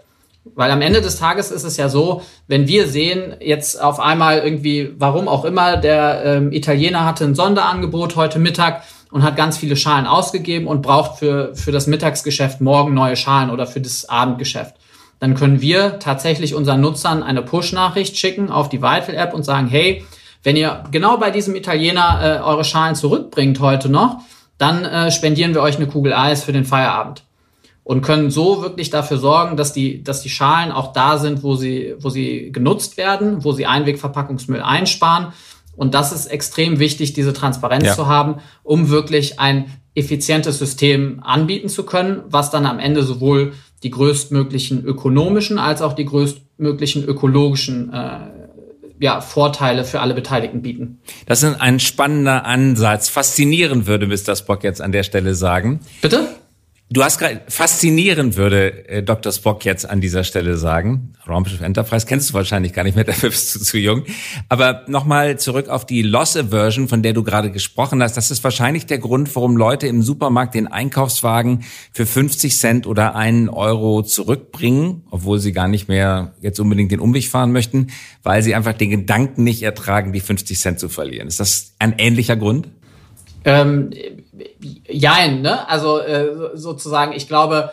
Weil 0.54 0.70
am 0.70 0.80
Ende 0.80 1.00
des 1.00 1.18
Tages 1.18 1.50
ist 1.50 1.64
es 1.64 1.76
ja 1.76 1.88
so, 1.88 2.22
wenn 2.46 2.68
wir 2.68 2.86
sehen, 2.86 3.34
jetzt 3.40 3.82
auf 3.82 3.98
einmal 3.98 4.38
irgendwie, 4.38 4.92
warum 4.96 5.26
auch 5.26 5.44
immer, 5.44 5.76
der 5.76 6.22
ähm, 6.24 6.52
Italiener 6.52 7.04
hatte 7.04 7.24
ein 7.24 7.34
Sonderangebot 7.34 8.14
heute 8.14 8.38
Mittag 8.38 8.84
und 9.10 9.24
hat 9.24 9.34
ganz 9.34 9.58
viele 9.58 9.74
Schalen 9.74 10.06
ausgegeben 10.06 10.68
und 10.68 10.82
braucht 10.82 11.18
für, 11.18 11.56
für 11.56 11.72
das 11.72 11.88
Mittagsgeschäft 11.88 12.60
morgen 12.60 12.94
neue 12.94 13.16
Schalen 13.16 13.50
oder 13.50 13.66
für 13.66 13.80
das 13.80 14.08
Abendgeschäft 14.08 14.76
dann 15.20 15.34
können 15.34 15.60
wir 15.60 15.98
tatsächlich 15.98 16.54
unseren 16.54 16.80
Nutzern 16.80 17.22
eine 17.22 17.42
Push-Nachricht 17.42 18.16
schicken 18.16 18.50
auf 18.50 18.68
die 18.68 18.82
Vital-App 18.82 19.34
und 19.34 19.44
sagen, 19.44 19.68
hey, 19.68 20.04
wenn 20.42 20.56
ihr 20.56 20.84
genau 20.90 21.18
bei 21.18 21.30
diesem 21.30 21.54
Italiener 21.54 22.20
äh, 22.22 22.42
eure 22.42 22.64
Schalen 22.64 22.94
zurückbringt 22.94 23.60
heute 23.60 23.90
noch, 23.90 24.20
dann 24.56 24.84
äh, 24.84 25.10
spendieren 25.10 25.54
wir 25.54 25.62
euch 25.62 25.76
eine 25.76 25.86
Kugel 25.86 26.14
Eis 26.14 26.42
für 26.42 26.52
den 26.52 26.64
Feierabend 26.64 27.22
und 27.84 28.02
können 28.02 28.30
so 28.30 28.62
wirklich 28.62 28.90
dafür 28.90 29.18
sorgen, 29.18 29.56
dass 29.56 29.72
die, 29.72 30.02
dass 30.02 30.22
die 30.22 30.30
Schalen 30.30 30.72
auch 30.72 30.92
da 30.92 31.18
sind, 31.18 31.42
wo 31.42 31.56
sie, 31.56 31.94
wo 31.98 32.08
sie 32.08 32.50
genutzt 32.52 32.96
werden, 32.96 33.44
wo 33.44 33.52
sie 33.52 33.66
Einwegverpackungsmüll 33.66 34.62
einsparen. 34.62 35.32
Und 35.76 35.94
das 35.94 36.12
ist 36.12 36.26
extrem 36.26 36.78
wichtig, 36.78 37.14
diese 37.14 37.32
Transparenz 37.32 37.86
ja. 37.86 37.94
zu 37.94 38.06
haben, 38.06 38.36
um 38.62 38.90
wirklich 38.90 39.40
ein 39.40 39.72
effizientes 39.94 40.58
System 40.58 41.20
anbieten 41.22 41.68
zu 41.68 41.84
können, 41.84 42.22
was 42.28 42.50
dann 42.50 42.64
am 42.64 42.78
Ende 42.78 43.02
sowohl 43.02 43.54
die 43.82 43.90
größtmöglichen 43.90 44.84
ökonomischen 44.84 45.58
als 45.58 45.82
auch 45.82 45.94
die 45.94 46.04
größtmöglichen 46.04 47.04
ökologischen 47.04 47.92
äh, 47.92 48.40
ja, 49.00 49.20
Vorteile 49.22 49.84
für 49.84 50.00
alle 50.00 50.14
Beteiligten 50.14 50.60
bieten. 50.60 51.00
Das 51.26 51.42
ist 51.42 51.60
ein 51.60 51.80
spannender 51.80 52.44
Ansatz. 52.44 53.08
Faszinierend 53.08 53.86
würde 53.86 54.06
Mr. 54.06 54.36
Spock 54.36 54.62
jetzt 54.62 54.82
an 54.82 54.92
der 54.92 55.02
Stelle 55.02 55.34
sagen. 55.34 55.80
Bitte? 56.02 56.28
Du 56.92 57.04
hast 57.04 57.18
gerade 57.18 57.40
faszinierend, 57.46 58.36
würde 58.36 58.88
äh, 58.88 59.00
Dr. 59.04 59.30
Spock 59.30 59.64
jetzt 59.64 59.88
an 59.88 60.00
dieser 60.00 60.24
Stelle 60.24 60.56
sagen. 60.56 61.12
Raumschiff 61.28 61.60
Enterprise 61.60 62.04
kennst 62.04 62.30
du 62.30 62.34
wahrscheinlich 62.34 62.72
gar 62.72 62.82
nicht 62.82 62.96
mehr, 62.96 63.04
dafür 63.04 63.30
bist 63.30 63.54
du 63.54 63.60
zu 63.60 63.78
jung. 63.78 64.02
Aber 64.48 64.82
nochmal 64.88 65.38
zurück 65.38 65.68
auf 65.68 65.86
die 65.86 66.02
Loss 66.02 66.36
Aversion, 66.36 66.88
von 66.88 67.04
der 67.04 67.12
du 67.12 67.22
gerade 67.22 67.52
gesprochen 67.52 68.02
hast. 68.02 68.16
Das 68.16 68.32
ist 68.32 68.42
wahrscheinlich 68.42 68.86
der 68.86 68.98
Grund, 68.98 69.32
warum 69.36 69.56
Leute 69.56 69.86
im 69.86 70.02
Supermarkt 70.02 70.56
den 70.56 70.66
Einkaufswagen 70.66 71.62
für 71.92 72.06
50 72.06 72.58
Cent 72.58 72.86
oder 72.88 73.14
einen 73.14 73.48
Euro 73.48 74.02
zurückbringen, 74.02 75.04
obwohl 75.12 75.38
sie 75.38 75.52
gar 75.52 75.68
nicht 75.68 75.86
mehr 75.86 76.34
jetzt 76.40 76.58
unbedingt 76.58 76.90
den 76.90 76.98
Umweg 76.98 77.28
fahren 77.28 77.52
möchten, 77.52 77.86
weil 78.24 78.42
sie 78.42 78.56
einfach 78.56 78.72
den 78.72 78.90
Gedanken 78.90 79.44
nicht 79.44 79.62
ertragen, 79.62 80.12
die 80.12 80.18
50 80.18 80.58
Cent 80.58 80.80
zu 80.80 80.88
verlieren. 80.88 81.28
Ist 81.28 81.38
das 81.38 81.72
ein 81.78 81.94
ähnlicher 81.98 82.34
Grund? 82.34 82.66
Ähm, 83.44 83.90
jein, 84.88 85.42
ne? 85.42 85.68
Also 85.68 85.98
äh, 85.98 86.54
sozusagen, 86.54 87.12
ich 87.12 87.28
glaube, 87.28 87.70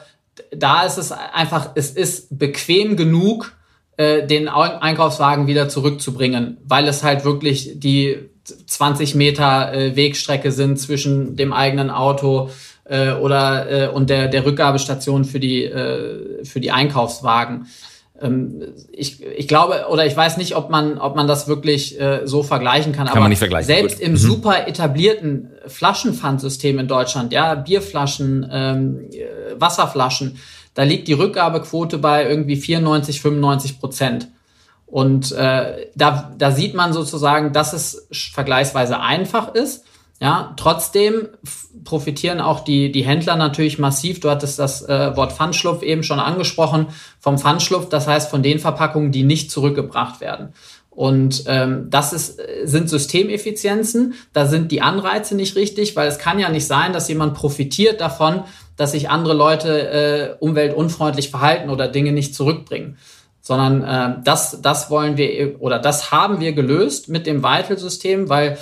da 0.51 0.83
ist 0.83 0.97
es 0.97 1.11
einfach, 1.11 1.71
es 1.75 1.91
ist 1.91 2.37
bequem 2.37 2.95
genug, 2.95 3.53
äh, 3.97 4.25
den 4.27 4.47
Einkaufswagen 4.47 5.47
wieder 5.47 5.69
zurückzubringen, 5.69 6.57
weil 6.63 6.87
es 6.87 7.03
halt 7.03 7.25
wirklich 7.25 7.79
die 7.79 8.29
20 8.43 9.15
Meter 9.15 9.73
äh, 9.73 9.95
Wegstrecke 9.95 10.51
sind 10.51 10.79
zwischen 10.79 11.35
dem 11.35 11.51
eigenen 11.51 11.89
Auto 11.89 12.49
äh, 12.85 13.11
oder 13.11 13.69
äh, 13.69 13.87
und 13.89 14.09
der 14.09 14.27
der 14.27 14.45
Rückgabestation 14.45 15.25
für 15.25 15.39
die 15.39 15.65
äh, 15.65 16.45
für 16.45 16.59
die 16.59 16.71
Einkaufswagen. 16.71 17.67
Ähm, 18.21 18.73
ich, 18.91 19.23
ich 19.23 19.47
glaube 19.47 19.85
oder 19.89 20.05
ich 20.05 20.15
weiß 20.15 20.37
nicht, 20.37 20.55
ob 20.55 20.69
man, 20.69 20.97
ob 20.97 21.15
man 21.15 21.27
das 21.27 21.47
wirklich 21.47 21.99
äh, 21.99 22.21
so 22.25 22.43
vergleichen 22.43 22.91
kann. 22.91 23.07
Kann 23.07 23.13
aber 23.13 23.21
man 23.21 23.29
nicht 23.29 23.39
vergleichen. 23.39 23.67
Selbst 23.67 23.99
Gut. 23.99 24.05
im 24.05 24.11
mhm. 24.13 24.17
super 24.17 24.67
etablierten 24.67 25.51
Flaschenpfandsystem 25.67 26.79
in 26.79 26.87
Deutschland, 26.87 27.33
ja, 27.33 27.55
Bierflaschen, 27.55 28.47
ähm, 28.51 29.09
äh, 29.11 29.59
Wasserflaschen, 29.59 30.39
da 30.73 30.83
liegt 30.83 31.07
die 31.07 31.13
Rückgabequote 31.13 31.97
bei 31.97 32.29
irgendwie 32.29 32.55
94, 32.55 33.21
95 33.21 33.79
Prozent. 33.79 34.27
Und 34.85 35.31
äh, 35.31 35.87
da, 35.95 36.33
da 36.37 36.51
sieht 36.51 36.75
man 36.75 36.93
sozusagen, 36.93 37.51
dass 37.51 37.73
es 37.73 38.07
vergleichsweise 38.33 38.99
einfach 38.99 39.53
ist. 39.53 39.83
Ja, 40.19 40.53
trotzdem 40.57 41.27
profitieren 41.83 42.41
auch 42.41 42.61
die, 42.61 42.91
die 42.91 43.05
Händler 43.05 43.35
natürlich 43.35 43.77
massiv. 43.77 44.19
Du 44.19 44.31
hattest 44.31 44.57
das 44.57 44.81
äh, 44.81 45.15
Wort 45.15 45.33
Pfandschlupf 45.33 45.83
eben 45.83 46.01
schon 46.01 46.19
angesprochen, 46.19 46.87
vom 47.19 47.37
Pfandschlupf, 47.37 47.89
das 47.89 48.07
heißt 48.07 48.31
von 48.31 48.41
den 48.41 48.57
Verpackungen, 48.57 49.11
die 49.11 49.23
nicht 49.23 49.51
zurückgebracht 49.51 50.19
werden. 50.19 50.53
Und 50.89 51.43
ähm, 51.45 51.91
das 51.91 52.11
ist, 52.11 52.41
sind 52.63 52.89
Systemeffizienzen, 52.89 54.15
da 54.33 54.47
sind 54.47 54.71
die 54.71 54.81
Anreize 54.81 55.35
nicht 55.35 55.55
richtig, 55.55 55.95
weil 55.95 56.07
es 56.07 56.17
kann 56.17 56.39
ja 56.39 56.49
nicht 56.49 56.65
sein, 56.65 56.91
dass 56.91 57.07
jemand 57.07 57.35
profitiert 57.35 58.01
davon, 58.01 58.41
dass 58.77 58.93
sich 58.93 59.11
andere 59.11 59.35
Leute 59.35 59.89
äh, 59.89 60.35
umweltunfreundlich 60.39 61.29
verhalten 61.29 61.69
oder 61.69 61.87
Dinge 61.87 62.13
nicht 62.13 62.33
zurückbringen. 62.33 62.97
Sondern 63.41 63.83
äh, 63.83 64.23
das, 64.23 64.63
das 64.63 64.89
wollen 64.89 65.17
wir 65.17 65.61
oder 65.61 65.77
das 65.77 66.11
haben 66.11 66.39
wir 66.39 66.53
gelöst 66.53 67.09
mit 67.09 67.27
dem 67.27 67.43
Vital-System, 67.43 68.27
weil 68.27 68.57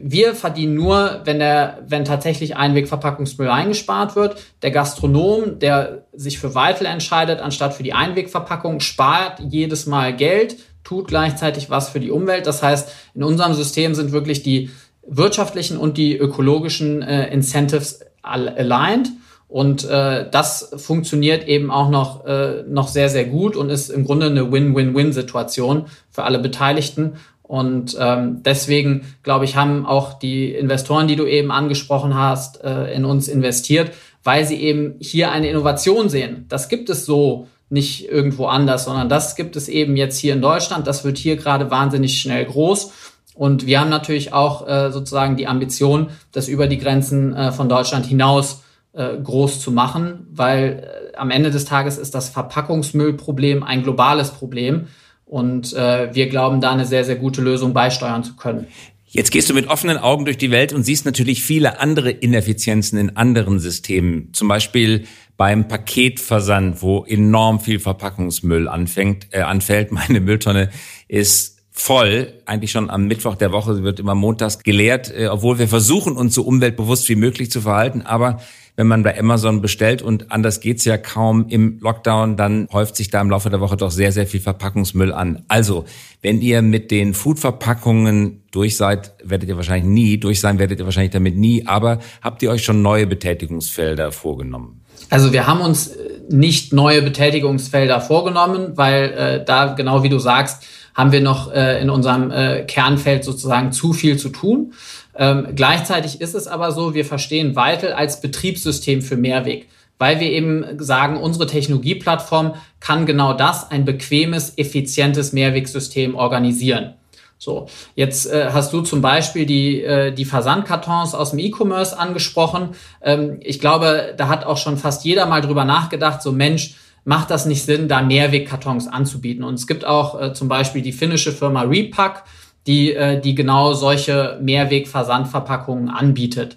wir 0.00 0.34
verdienen 0.34 0.74
nur, 0.74 1.20
wenn 1.24 1.38
der, 1.38 1.78
wenn 1.86 2.04
tatsächlich 2.04 2.56
Einwegverpackungsmüll 2.56 3.48
eingespart 3.48 4.16
wird. 4.16 4.36
Der 4.62 4.70
Gastronom, 4.70 5.58
der 5.58 6.04
sich 6.12 6.38
für 6.38 6.54
Vital 6.54 6.86
entscheidet, 6.86 7.40
anstatt 7.40 7.74
für 7.74 7.82
die 7.82 7.92
Einwegverpackung, 7.92 8.80
spart 8.80 9.40
jedes 9.48 9.86
Mal 9.86 10.14
Geld, 10.14 10.56
tut 10.84 11.08
gleichzeitig 11.08 11.70
was 11.70 11.88
für 11.88 12.00
die 12.00 12.10
Umwelt. 12.10 12.46
Das 12.46 12.62
heißt, 12.62 12.92
in 13.14 13.22
unserem 13.22 13.54
System 13.54 13.94
sind 13.94 14.12
wirklich 14.12 14.42
die 14.42 14.70
wirtschaftlichen 15.06 15.76
und 15.76 15.96
die 15.96 16.16
ökologischen 16.16 17.02
äh, 17.02 17.32
Incentives 17.32 18.00
aligned. 18.22 19.10
Und 19.48 19.84
äh, 19.84 20.28
das 20.30 20.72
funktioniert 20.76 21.46
eben 21.46 21.70
auch 21.70 21.88
noch, 21.88 22.24
äh, 22.24 22.64
noch 22.66 22.88
sehr, 22.88 23.08
sehr 23.08 23.24
gut 23.24 23.56
und 23.56 23.70
ist 23.70 23.88
im 23.90 24.04
Grunde 24.04 24.26
eine 24.26 24.50
Win-Win-Win-Situation 24.50 25.86
für 26.10 26.24
alle 26.24 26.38
Beteiligten. 26.38 27.14
Und 27.46 27.96
ähm, 28.00 28.42
deswegen, 28.42 29.14
glaube 29.22 29.44
ich, 29.44 29.54
haben 29.54 29.84
auch 29.84 30.18
die 30.18 30.50
Investoren, 30.50 31.06
die 31.08 31.16
du 31.16 31.26
eben 31.26 31.50
angesprochen 31.50 32.14
hast, 32.14 32.64
äh, 32.64 32.92
in 32.94 33.04
uns 33.04 33.28
investiert, 33.28 33.92
weil 34.24 34.46
sie 34.46 34.56
eben 34.56 34.96
hier 34.98 35.30
eine 35.30 35.48
Innovation 35.48 36.08
sehen. 36.08 36.46
Das 36.48 36.70
gibt 36.70 36.88
es 36.88 37.04
so 37.04 37.46
nicht 37.68 38.08
irgendwo 38.08 38.46
anders, 38.46 38.86
sondern 38.86 39.10
das 39.10 39.36
gibt 39.36 39.56
es 39.56 39.68
eben 39.68 39.96
jetzt 39.96 40.18
hier 40.18 40.32
in 40.32 40.40
Deutschland. 40.40 40.86
Das 40.86 41.04
wird 41.04 41.18
hier 41.18 41.36
gerade 41.36 41.70
wahnsinnig 41.70 42.18
schnell 42.18 42.46
groß. 42.46 42.92
Und 43.34 43.66
wir 43.66 43.80
haben 43.80 43.90
natürlich 43.90 44.32
auch 44.32 44.66
äh, 44.66 44.90
sozusagen 44.90 45.36
die 45.36 45.46
Ambition, 45.46 46.08
das 46.32 46.48
über 46.48 46.66
die 46.66 46.78
Grenzen 46.78 47.34
äh, 47.34 47.52
von 47.52 47.68
Deutschland 47.68 48.06
hinaus 48.06 48.62
äh, 48.92 49.18
groß 49.22 49.60
zu 49.60 49.72
machen, 49.72 50.28
weil 50.30 51.12
äh, 51.12 51.16
am 51.16 51.30
Ende 51.30 51.50
des 51.50 51.64
Tages 51.64 51.98
ist 51.98 52.14
das 52.14 52.28
Verpackungsmüllproblem 52.28 53.62
ein 53.64 53.82
globales 53.82 54.30
Problem. 54.30 54.86
Und 55.26 55.72
äh, 55.72 56.14
wir 56.14 56.28
glauben, 56.28 56.60
da 56.60 56.72
eine 56.72 56.84
sehr, 56.84 57.04
sehr 57.04 57.16
gute 57.16 57.40
Lösung 57.40 57.72
beisteuern 57.72 58.24
zu 58.24 58.36
können. 58.36 58.66
Jetzt 59.06 59.30
gehst 59.30 59.48
du 59.48 59.54
mit 59.54 59.68
offenen 59.68 59.96
Augen 59.96 60.24
durch 60.24 60.38
die 60.38 60.50
Welt 60.50 60.72
und 60.72 60.82
siehst 60.82 61.06
natürlich 61.06 61.44
viele 61.44 61.78
andere 61.78 62.10
Ineffizienzen 62.10 62.98
in 62.98 63.16
anderen 63.16 63.60
Systemen. 63.60 64.30
Zum 64.32 64.48
Beispiel 64.48 65.04
beim 65.36 65.68
Paketversand, 65.68 66.82
wo 66.82 67.04
enorm 67.04 67.60
viel 67.60 67.78
Verpackungsmüll 67.78 68.68
anfängt, 68.68 69.28
äh, 69.30 69.40
anfällt. 69.40 69.92
Meine 69.92 70.20
Mülltonne 70.20 70.70
ist 71.06 71.58
voll, 71.70 72.32
eigentlich 72.46 72.70
schon 72.70 72.90
am 72.90 73.06
Mittwoch 73.06 73.36
der 73.36 73.52
Woche, 73.52 73.82
wird 73.82 74.00
immer 74.00 74.14
montags 74.14 74.60
geleert, 74.60 75.12
äh, 75.16 75.28
obwohl 75.28 75.58
wir 75.60 75.68
versuchen, 75.68 76.16
uns 76.16 76.34
so 76.34 76.42
umweltbewusst 76.42 77.08
wie 77.08 77.16
möglich 77.16 77.50
zu 77.50 77.60
verhalten. 77.60 78.02
Aber 78.02 78.40
wenn 78.76 78.86
man 78.88 79.02
bei 79.02 79.18
Amazon 79.18 79.60
bestellt 79.60 80.02
und 80.02 80.32
anders 80.32 80.60
geht's 80.60 80.84
ja 80.84 80.96
kaum 80.96 81.46
im 81.48 81.78
Lockdown, 81.80 82.36
dann 82.36 82.68
häuft 82.72 82.96
sich 82.96 83.08
da 83.08 83.20
im 83.20 83.30
Laufe 83.30 83.50
der 83.50 83.60
Woche 83.60 83.76
doch 83.76 83.90
sehr, 83.90 84.10
sehr 84.10 84.26
viel 84.26 84.40
Verpackungsmüll 84.40 85.12
an. 85.12 85.44
Also, 85.46 85.84
wenn 86.22 86.40
ihr 86.40 86.60
mit 86.62 86.90
den 86.90 87.14
Foodverpackungen 87.14 88.42
durch 88.50 88.76
seid, 88.76 89.14
werdet 89.22 89.48
ihr 89.48 89.56
wahrscheinlich 89.56 89.88
nie, 89.88 90.18
durch 90.18 90.40
sein 90.40 90.58
werdet 90.58 90.80
ihr 90.80 90.84
wahrscheinlich 90.84 91.12
damit 91.12 91.36
nie, 91.36 91.66
aber 91.66 92.00
habt 92.20 92.42
ihr 92.42 92.50
euch 92.50 92.64
schon 92.64 92.82
neue 92.82 93.06
Betätigungsfelder 93.06 94.10
vorgenommen? 94.10 94.80
Also 95.10 95.32
wir 95.32 95.46
haben 95.46 95.60
uns 95.60 95.88
äh, 95.88 96.10
nicht 96.30 96.72
neue 96.72 97.02
Betätigungsfelder 97.02 98.00
vorgenommen, 98.00 98.72
weil 98.76 99.12
äh, 99.12 99.44
da, 99.44 99.74
genau 99.74 100.02
wie 100.02 100.08
du 100.08 100.18
sagst, 100.18 100.64
haben 100.94 101.12
wir 101.12 101.20
noch 101.20 101.52
äh, 101.52 101.80
in 101.80 101.90
unserem 101.90 102.30
äh, 102.30 102.64
Kernfeld 102.64 103.24
sozusagen 103.24 103.72
zu 103.72 103.92
viel 103.92 104.16
zu 104.16 104.28
tun. 104.28 104.72
Ähm, 105.16 105.48
gleichzeitig 105.54 106.20
ist 106.20 106.34
es 106.34 106.46
aber 106.46 106.72
so, 106.72 106.94
wir 106.94 107.04
verstehen 107.04 107.56
Vital 107.56 107.92
als 107.92 108.20
Betriebssystem 108.20 109.02
für 109.02 109.16
Mehrweg, 109.16 109.68
weil 109.98 110.20
wir 110.20 110.30
eben 110.30 110.64
sagen, 110.78 111.16
unsere 111.16 111.46
Technologieplattform 111.46 112.54
kann 112.80 113.06
genau 113.06 113.32
das, 113.32 113.70
ein 113.70 113.84
bequemes, 113.84 114.54
effizientes 114.56 115.32
Mehrwegsystem 115.32 116.14
organisieren. 116.14 116.94
So, 117.38 117.66
jetzt 117.94 118.26
äh, 118.32 118.50
hast 118.52 118.72
du 118.72 118.80
zum 118.80 119.02
Beispiel 119.02 119.44
die, 119.44 119.82
äh, 119.82 120.12
die 120.12 120.24
Versandkartons 120.24 121.14
aus 121.14 121.30
dem 121.30 121.40
E-Commerce 121.40 121.98
angesprochen. 121.98 122.70
Ähm, 123.02 123.38
ich 123.40 123.60
glaube, 123.60 124.14
da 124.16 124.28
hat 124.28 124.46
auch 124.46 124.56
schon 124.56 124.78
fast 124.78 125.04
jeder 125.04 125.26
mal 125.26 125.42
drüber 125.42 125.64
nachgedacht, 125.64 126.22
so 126.22 126.32
Mensch, 126.32 126.76
macht 127.04 127.30
das 127.30 127.44
nicht 127.44 127.62
Sinn, 127.62 127.86
da 127.86 128.00
Mehrwegkartons 128.00 128.88
anzubieten? 128.88 129.44
Und 129.44 129.54
es 129.54 129.66
gibt 129.66 129.84
auch 129.84 130.20
äh, 130.20 130.32
zum 130.32 130.48
Beispiel 130.48 130.80
die 130.80 130.92
finnische 130.92 131.32
Firma 131.32 131.62
Repack, 131.62 132.24
die, 132.66 132.94
äh, 132.94 133.20
die 133.20 133.34
genau 133.34 133.74
solche 133.74 134.38
Mehrwegversandverpackungen 134.42 135.88
anbietet. 135.88 136.56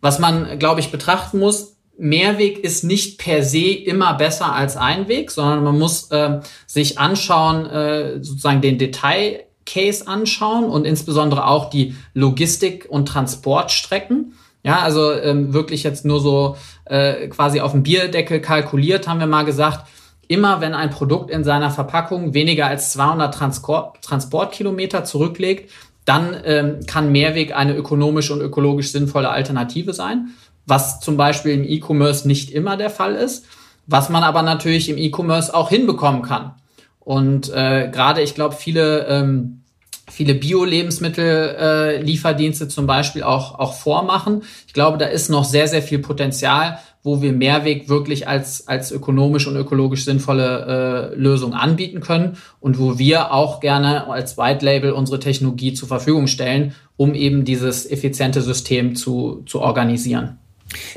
Was 0.00 0.18
man, 0.18 0.58
glaube 0.58 0.80
ich, 0.80 0.90
betrachten 0.90 1.38
muss, 1.38 1.76
Mehrweg 1.98 2.58
ist 2.58 2.84
nicht 2.84 3.18
per 3.18 3.42
se 3.42 3.70
immer 3.70 4.14
besser 4.14 4.52
als 4.52 4.76
Einweg, 4.76 5.30
sondern 5.30 5.64
man 5.64 5.78
muss 5.78 6.10
äh, 6.10 6.40
sich 6.66 6.98
anschauen, 6.98 7.66
äh, 7.66 8.22
sozusagen 8.22 8.60
den 8.60 8.78
Detailcase 8.78 10.06
anschauen 10.06 10.64
und 10.64 10.84
insbesondere 10.84 11.46
auch 11.46 11.70
die 11.70 11.96
Logistik- 12.12 12.86
und 12.88 13.08
Transportstrecken. 13.08 14.34
Ja, 14.62 14.80
also 14.80 15.12
ähm, 15.12 15.54
wirklich 15.54 15.84
jetzt 15.84 16.04
nur 16.04 16.20
so 16.20 16.56
äh, 16.86 17.28
quasi 17.28 17.60
auf 17.60 17.72
dem 17.72 17.84
Bierdeckel 17.84 18.40
kalkuliert, 18.40 19.06
haben 19.06 19.20
wir 19.20 19.26
mal 19.28 19.44
gesagt, 19.44 19.86
immer 20.28 20.60
wenn 20.60 20.74
ein 20.74 20.90
Produkt 20.90 21.30
in 21.30 21.44
seiner 21.44 21.70
Verpackung 21.70 22.34
weniger 22.34 22.66
als 22.66 22.92
200 22.92 23.34
Transport 23.34 24.02
Transportkilometer 24.02 25.04
zurücklegt, 25.04 25.70
dann 26.04 26.36
ähm, 26.44 26.80
kann 26.86 27.12
Mehrweg 27.12 27.54
eine 27.54 27.74
ökonomisch 27.74 28.30
und 28.30 28.40
ökologisch 28.40 28.92
sinnvolle 28.92 29.30
Alternative 29.30 29.92
sein, 29.92 30.28
was 30.64 31.00
zum 31.00 31.16
Beispiel 31.16 31.52
im 31.52 31.64
E-Commerce 31.64 32.26
nicht 32.26 32.50
immer 32.50 32.76
der 32.76 32.90
Fall 32.90 33.14
ist, 33.14 33.46
was 33.86 34.08
man 34.08 34.22
aber 34.22 34.42
natürlich 34.42 34.88
im 34.88 34.98
E-Commerce 34.98 35.54
auch 35.54 35.68
hinbekommen 35.68 36.22
kann. 36.22 36.54
Und 37.00 37.52
äh, 37.52 37.88
gerade, 37.92 38.22
ich 38.22 38.34
glaube, 38.34 38.54
viele 38.54 39.06
ähm, 39.06 39.62
viele 40.08 40.34
Bio-Lebensmittel-Lieferdienste 40.34 42.64
äh, 42.64 42.68
zum 42.68 42.86
Beispiel 42.86 43.22
auch, 43.22 43.58
auch 43.58 43.74
vormachen. 43.74 44.44
Ich 44.66 44.72
glaube, 44.72 44.96
da 44.98 45.06
ist 45.06 45.28
noch 45.28 45.44
sehr, 45.44 45.68
sehr 45.68 45.82
viel 45.82 45.98
Potenzial, 45.98 46.78
wo 47.06 47.22
wir 47.22 47.32
Mehrweg 47.32 47.88
wirklich 47.88 48.26
als, 48.26 48.66
als 48.66 48.90
ökonomisch 48.90 49.46
und 49.46 49.54
ökologisch 49.54 50.04
sinnvolle 50.04 51.12
äh, 51.12 51.14
Lösung 51.14 51.54
anbieten 51.54 52.00
können 52.00 52.36
und 52.58 52.80
wo 52.80 52.98
wir 52.98 53.32
auch 53.32 53.60
gerne 53.60 54.08
als 54.08 54.36
White 54.36 54.64
Label 54.64 54.90
unsere 54.90 55.20
Technologie 55.20 55.72
zur 55.72 55.86
Verfügung 55.86 56.26
stellen, 56.26 56.74
um 56.96 57.14
eben 57.14 57.44
dieses 57.44 57.88
effiziente 57.88 58.42
System 58.42 58.96
zu, 58.96 59.44
zu 59.46 59.60
organisieren. 59.60 60.38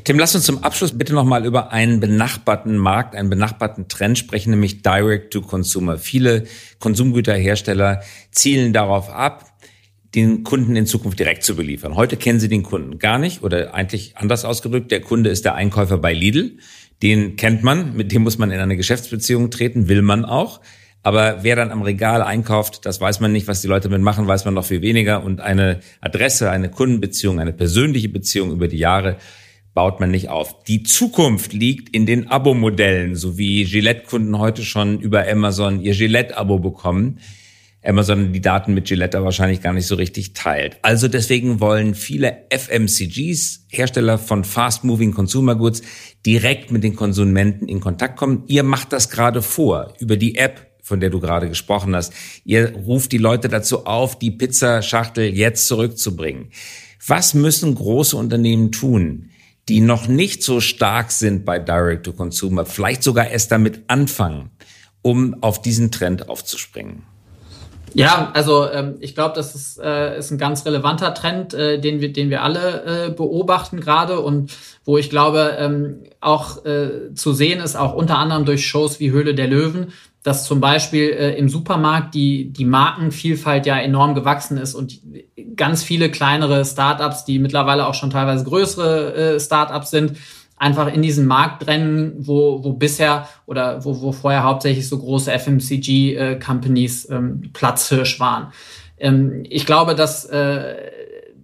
Tim, 0.03 0.17
lass 0.17 0.33
uns 0.33 0.45
zum 0.45 0.63
Abschluss 0.63 0.97
bitte 0.97 1.13
nochmal 1.13 1.45
über 1.45 1.71
einen 1.71 1.99
benachbarten 1.99 2.75
Markt, 2.75 3.15
einen 3.15 3.29
benachbarten 3.29 3.87
Trend 3.87 4.17
sprechen, 4.17 4.49
nämlich 4.49 4.81
Direct 4.81 5.31
to 5.31 5.41
Consumer. 5.41 5.99
Viele 5.99 6.45
Konsumgüterhersteller 6.79 8.01
zielen 8.31 8.73
darauf 8.73 9.11
ab, 9.11 9.45
den 10.15 10.43
Kunden 10.43 10.75
in 10.75 10.85
Zukunft 10.85 11.19
direkt 11.19 11.43
zu 11.43 11.55
beliefern. 11.55 11.95
Heute 11.95 12.17
kennen 12.17 12.39
sie 12.39 12.49
den 12.49 12.63
Kunden 12.63 12.97
gar 12.97 13.19
nicht 13.19 13.43
oder 13.43 13.73
eigentlich 13.73 14.17
anders 14.17 14.45
ausgedrückt, 14.45 14.91
der 14.91 15.01
Kunde 15.01 15.29
ist 15.29 15.45
der 15.45 15.55
Einkäufer 15.55 15.97
bei 15.97 16.13
Lidl. 16.13 16.57
Den 17.01 17.35
kennt 17.35 17.63
man, 17.63 17.95
mit 17.95 18.11
dem 18.11 18.23
muss 18.23 18.37
man 18.37 18.51
in 18.51 18.59
eine 18.59 18.75
Geschäftsbeziehung 18.75 19.51
treten, 19.51 19.87
will 19.87 20.01
man 20.01 20.25
auch. 20.25 20.59
Aber 21.01 21.43
wer 21.43 21.55
dann 21.55 21.71
am 21.71 21.81
Regal 21.81 22.21
einkauft, 22.21 22.85
das 22.85 22.99
weiß 22.99 23.21
man 23.21 23.31
nicht. 23.31 23.47
Was 23.47 23.61
die 23.61 23.67
Leute 23.67 23.87
damit 23.87 24.01
machen, 24.01 24.27
weiß 24.27 24.43
man 24.45 24.53
noch 24.53 24.65
viel 24.65 24.81
weniger. 24.81 25.23
Und 25.23 25.39
eine 25.39 25.79
Adresse, 26.01 26.51
eine 26.51 26.69
Kundenbeziehung, 26.69 27.39
eine 27.39 27.53
persönliche 27.53 28.09
Beziehung 28.09 28.51
über 28.51 28.67
die 28.67 28.77
Jahre 28.77 29.15
baut 29.73 30.01
man 30.01 30.11
nicht 30.11 30.27
auf. 30.27 30.63
Die 30.65 30.83
Zukunft 30.83 31.53
liegt 31.53 31.95
in 31.95 32.05
den 32.05 32.27
Abo-Modellen, 32.27 33.15
so 33.15 33.37
wie 33.37 33.63
Gillette-Kunden 33.63 34.37
heute 34.37 34.63
schon 34.63 34.99
über 34.99 35.25
Amazon 35.25 35.81
ihr 35.81 35.93
Gillette-Abo 35.93 36.59
bekommen. 36.59 37.19
Amazon 37.83 38.33
die 38.33 38.41
Daten 38.41 38.73
mit 38.73 38.85
Gillette 38.85 39.23
wahrscheinlich 39.23 39.61
gar 39.61 39.73
nicht 39.73 39.87
so 39.87 39.95
richtig 39.95 40.33
teilt. 40.33 40.77
Also 40.81 41.07
deswegen 41.07 41.61
wollen 41.61 41.95
viele 41.95 42.45
FMCGs, 42.49 43.67
Hersteller 43.69 44.17
von 44.17 44.43
Fast-Moving 44.43 45.13
Consumer 45.13 45.55
Goods, 45.55 45.81
direkt 46.25 46.71
mit 46.71 46.83
den 46.83 46.95
Konsumenten 46.95 47.67
in 47.67 47.79
Kontakt 47.79 48.17
kommen. 48.17 48.43
Ihr 48.47 48.63
macht 48.63 48.91
das 48.91 49.09
gerade 49.09 49.41
vor 49.41 49.93
über 49.99 50.17
die 50.17 50.35
App, 50.35 50.67
von 50.81 50.99
der 50.99 51.09
du 51.09 51.21
gerade 51.21 51.47
gesprochen 51.47 51.95
hast. 51.95 52.11
Ihr 52.43 52.73
ruft 52.75 53.13
die 53.13 53.17
Leute 53.17 53.47
dazu 53.47 53.85
auf, 53.85 54.19
die 54.19 54.31
Pizzaschachtel 54.31 55.33
jetzt 55.33 55.67
zurückzubringen. 55.67 56.49
Was 57.07 57.33
müssen 57.33 57.75
große 57.75 58.17
Unternehmen 58.17 58.73
tun, 58.73 59.29
die 59.69 59.79
noch 59.79 60.07
nicht 60.07 60.43
so 60.43 60.59
stark 60.59 61.11
sind 61.11 61.45
bei 61.45 61.59
Direct 61.59 62.05
to 62.05 62.11
Consumer, 62.11 62.65
vielleicht 62.65 63.03
sogar 63.03 63.29
erst 63.29 63.51
damit 63.53 63.83
anfangen, 63.87 64.49
um 65.01 65.41
auf 65.41 65.61
diesen 65.61 65.91
Trend 65.91 66.27
aufzuspringen? 66.27 67.03
Ja, 67.93 68.31
also 68.33 68.69
ähm, 68.69 68.95
ich 68.99 69.15
glaube, 69.15 69.35
das 69.35 69.55
ist, 69.55 69.79
äh, 69.79 70.17
ist 70.17 70.31
ein 70.31 70.37
ganz 70.37 70.65
relevanter 70.65 71.13
Trend, 71.13 71.53
äh, 71.53 71.79
den 71.79 72.01
wir, 72.01 72.13
den 72.13 72.29
wir 72.29 72.43
alle 72.43 73.07
äh, 73.07 73.09
beobachten 73.11 73.79
gerade 73.79 74.19
und 74.19 74.51
wo 74.85 74.97
ich 74.97 75.09
glaube 75.09 75.55
ähm, 75.59 76.03
auch 76.19 76.65
äh, 76.65 77.13
zu 77.13 77.33
sehen 77.33 77.59
ist, 77.59 77.75
auch 77.75 77.93
unter 77.93 78.17
anderem 78.17 78.45
durch 78.45 78.67
Shows 78.67 78.99
wie 78.99 79.11
Höhle 79.11 79.35
der 79.35 79.47
Löwen, 79.47 79.93
dass 80.23 80.45
zum 80.45 80.59
Beispiel 80.59 81.09
äh, 81.09 81.37
im 81.37 81.47
Supermarkt 81.49 82.13
die, 82.13 82.51
die 82.51 82.65
Markenvielfalt 82.65 83.65
ja 83.65 83.77
enorm 83.79 84.15
gewachsen 84.15 84.57
ist 84.57 84.75
und 84.75 84.99
ganz 85.55 85.83
viele 85.83 86.11
kleinere 86.11 86.65
Startups, 86.65 87.25
die 87.25 87.39
mittlerweile 87.39 87.87
auch 87.87 87.93
schon 87.93 88.09
teilweise 88.09 88.43
größere 88.43 89.13
äh, 89.13 89.39
Startups 89.39 89.91
sind, 89.91 90.17
einfach 90.59 90.93
in 90.93 91.01
diesen 91.01 91.25
Markt 91.25 91.65
rennen, 91.67 92.13
wo, 92.19 92.63
wo 92.63 92.73
bisher 92.73 93.27
oder 93.45 93.83
wo, 93.83 94.01
wo 94.01 94.11
vorher 94.11 94.43
hauptsächlich 94.43 94.87
so 94.87 94.99
große 94.99 95.31
FMCG-Companies 95.31 97.05
äh, 97.05 97.15
ähm, 97.15 97.49
Platzhirsch 97.53 98.19
waren. 98.19 98.51
Ähm, 98.99 99.43
ich 99.49 99.65
glaube, 99.65 99.95
dass, 99.95 100.25
äh, 100.25 100.75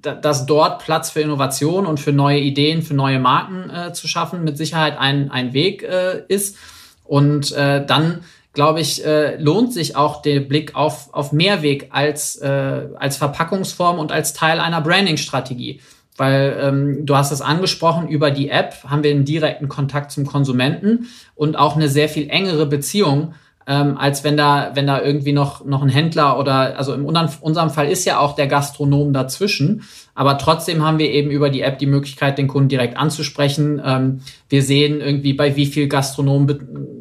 dass 0.01 0.45
dort 0.45 0.83
Platz 0.83 1.09
für 1.09 1.21
Innovation 1.21 1.85
und 1.85 1.99
für 1.99 2.11
neue 2.11 2.39
Ideen, 2.39 2.81
für 2.81 2.93
neue 2.93 3.19
Marken 3.19 3.69
äh, 3.69 3.93
zu 3.93 4.07
schaffen, 4.07 4.43
mit 4.43 4.57
Sicherheit 4.57 4.97
ein, 4.99 5.31
ein 5.31 5.53
Weg 5.53 5.83
äh, 5.83 6.23
ist. 6.27 6.57
Und 7.05 7.53
äh, 7.53 7.85
dann 7.85 8.21
glaube 8.53 8.81
ich, 8.81 9.05
äh, 9.05 9.35
lohnt 9.37 9.73
sich 9.73 9.95
auch 9.95 10.21
der 10.21 10.39
Blick 10.39 10.75
auf, 10.75 11.13
auf 11.13 11.31
Mehrweg 11.31 11.89
als, 11.91 12.37
äh, 12.37 12.87
als 12.95 13.17
Verpackungsform 13.17 13.99
und 13.99 14.11
als 14.11 14.33
Teil 14.33 14.59
einer 14.59 14.81
Branding-Strategie. 14.81 15.81
Weil 16.17 16.57
ähm, 16.61 17.05
du 17.05 17.15
hast 17.15 17.31
es 17.31 17.41
angesprochen, 17.41 18.07
über 18.07 18.31
die 18.31 18.49
App 18.49 18.75
haben 18.87 19.03
wir 19.03 19.11
einen 19.11 19.25
direkten 19.25 19.67
Kontakt 19.67 20.11
zum 20.11 20.25
Konsumenten 20.25 21.07
und 21.35 21.57
auch 21.57 21.75
eine 21.75 21.89
sehr 21.89 22.07
viel 22.07 22.29
engere 22.29 22.65
Beziehung 22.65 23.33
ähm, 23.67 23.97
als 23.97 24.23
wenn 24.23 24.37
da, 24.37 24.71
wenn 24.75 24.87
da 24.87 25.01
irgendwie 25.01 25.33
noch, 25.33 25.65
noch 25.65 25.81
ein 25.81 25.89
Händler 25.89 26.37
oder, 26.37 26.77
also 26.77 26.93
in 26.93 27.03
unserem 27.03 27.69
Fall 27.69 27.87
ist 27.87 28.05
ja 28.05 28.19
auch 28.19 28.35
der 28.35 28.47
Gastronom 28.47 29.11
dazwischen, 29.11 29.83
aber 30.15 30.37
trotzdem 30.37 30.81
haben 30.83 30.97
wir 30.97 31.11
eben 31.11 31.29
über 31.29 31.49
die 31.49 31.61
App 31.61 31.77
die 31.77 31.85
Möglichkeit, 31.85 32.37
den 32.37 32.47
Kunden 32.47 32.69
direkt 32.69 32.95
anzusprechen. 32.95 33.81
Ähm, 33.83 34.21
wir 34.47 34.63
sehen 34.63 35.01
irgendwie, 35.01 35.33
bei 35.33 35.57
wie 35.57 35.65
viel 35.65 35.89
Gastronom, 35.89 36.47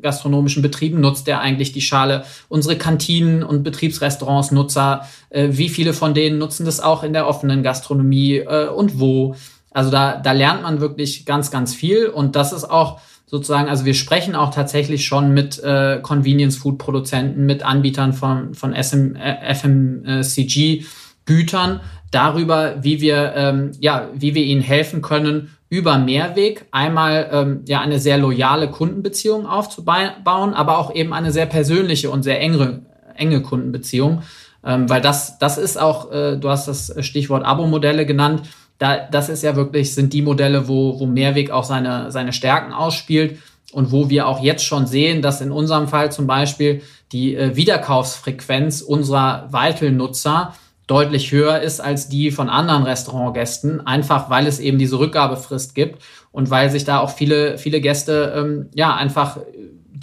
gastronomischen 0.02 0.62
Betrieben 0.62 1.00
nutzt 1.00 1.28
der 1.28 1.40
eigentlich 1.40 1.72
die 1.72 1.80
Schale. 1.80 2.24
Unsere 2.48 2.76
Kantinen 2.76 3.44
und 3.44 3.62
Betriebsrestaurants 3.62 4.50
Nutzer, 4.50 5.06
äh, 5.30 5.50
wie 5.52 5.68
viele 5.68 5.92
von 5.92 6.12
denen 6.12 6.38
nutzen 6.38 6.66
das 6.66 6.80
auch 6.80 7.04
in 7.04 7.12
der 7.12 7.28
offenen 7.28 7.62
Gastronomie 7.62 8.38
äh, 8.38 8.66
und 8.66 8.98
wo. 8.98 9.36
Also 9.70 9.92
da, 9.92 10.16
da 10.16 10.32
lernt 10.32 10.64
man 10.64 10.80
wirklich 10.80 11.24
ganz, 11.24 11.52
ganz 11.52 11.72
viel 11.72 12.06
und 12.06 12.34
das 12.34 12.52
ist 12.52 12.64
auch 12.64 13.00
sozusagen, 13.26 13.68
also 13.68 13.84
wir 13.84 13.94
sprechen 13.94 14.34
auch 14.34 14.52
tatsächlich 14.52 15.06
schon 15.06 15.32
mit 15.32 15.62
äh, 15.62 16.00
Convenience-Food-Produzenten, 16.02 17.46
mit 17.46 17.62
Anbietern 17.64 18.12
von, 18.12 18.54
von 18.54 18.74
SM, 18.74 19.14
FMCG-Gütern 19.16 20.80
darüber, 22.14 22.82
wie 22.82 23.00
wir, 23.00 23.32
ähm, 23.36 23.72
ja, 23.80 24.08
wie 24.14 24.34
wir 24.34 24.44
ihnen 24.44 24.62
helfen 24.62 25.02
können, 25.02 25.50
über 25.68 25.98
Mehrweg 25.98 26.66
einmal 26.70 27.28
ähm, 27.32 27.60
ja 27.66 27.80
eine 27.80 27.98
sehr 27.98 28.18
loyale 28.18 28.70
Kundenbeziehung 28.70 29.46
aufzubauen, 29.46 30.54
aber 30.54 30.78
auch 30.78 30.94
eben 30.94 31.12
eine 31.12 31.32
sehr 31.32 31.46
persönliche 31.46 32.10
und 32.10 32.22
sehr 32.22 32.40
enge, 32.40 32.82
enge 33.16 33.42
Kundenbeziehung. 33.42 34.22
Ähm, 34.64 34.88
weil 34.88 35.00
das, 35.00 35.38
das 35.38 35.58
ist 35.58 35.78
auch, 35.78 36.12
äh, 36.12 36.36
du 36.36 36.48
hast 36.48 36.68
das 36.68 36.94
Stichwort 37.04 37.44
Abo-Modelle 37.44 38.06
genannt, 38.06 38.42
da, 38.78 38.98
das 38.98 39.28
ist 39.28 39.42
ja 39.42 39.56
wirklich, 39.56 39.94
sind 39.94 40.12
die 40.12 40.22
Modelle, 40.22 40.68
wo, 40.68 40.98
wo 40.98 41.06
Mehrweg 41.06 41.50
auch 41.50 41.64
seine, 41.64 42.10
seine 42.10 42.32
Stärken 42.32 42.72
ausspielt 42.72 43.38
und 43.72 43.92
wo 43.92 44.10
wir 44.10 44.26
auch 44.26 44.42
jetzt 44.42 44.64
schon 44.64 44.86
sehen, 44.86 45.22
dass 45.22 45.40
in 45.40 45.50
unserem 45.50 45.88
Fall 45.88 46.12
zum 46.12 46.26
Beispiel 46.26 46.82
die 47.12 47.34
äh, 47.34 47.56
Wiederkaufsfrequenz 47.56 48.80
unserer 48.80 49.48
Weitel-Nutzer 49.50 50.54
deutlich 50.86 51.32
höher 51.32 51.60
ist 51.60 51.80
als 51.80 52.08
die 52.08 52.30
von 52.30 52.48
anderen 52.48 52.82
Restaurantgästen, 52.82 53.86
einfach 53.86 54.28
weil 54.30 54.46
es 54.46 54.60
eben 54.60 54.78
diese 54.78 54.98
Rückgabefrist 54.98 55.74
gibt 55.74 56.02
und 56.30 56.50
weil 56.50 56.70
sich 56.70 56.84
da 56.84 56.98
auch 57.00 57.10
viele, 57.10 57.58
viele 57.58 57.80
Gäste 57.80 58.34
ähm, 58.36 58.68
ja 58.74 58.94
einfach 58.94 59.38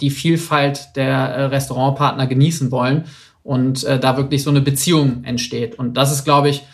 die 0.02 0.10
Vielfalt 0.10 0.96
der 0.96 1.14
äh, 1.14 1.44
Restaurantpartner 1.44 2.26
genießen 2.26 2.72
wollen 2.72 3.04
und 3.44 3.84
äh, 3.84 4.00
da 4.00 4.16
wirklich 4.16 4.42
so 4.42 4.50
eine 4.50 4.60
Beziehung 4.60 5.24
entsteht. 5.24 5.78
Und 5.78 5.94
das 5.94 6.12
ist, 6.12 6.24
glaube 6.24 6.48
ich, 6.48 6.64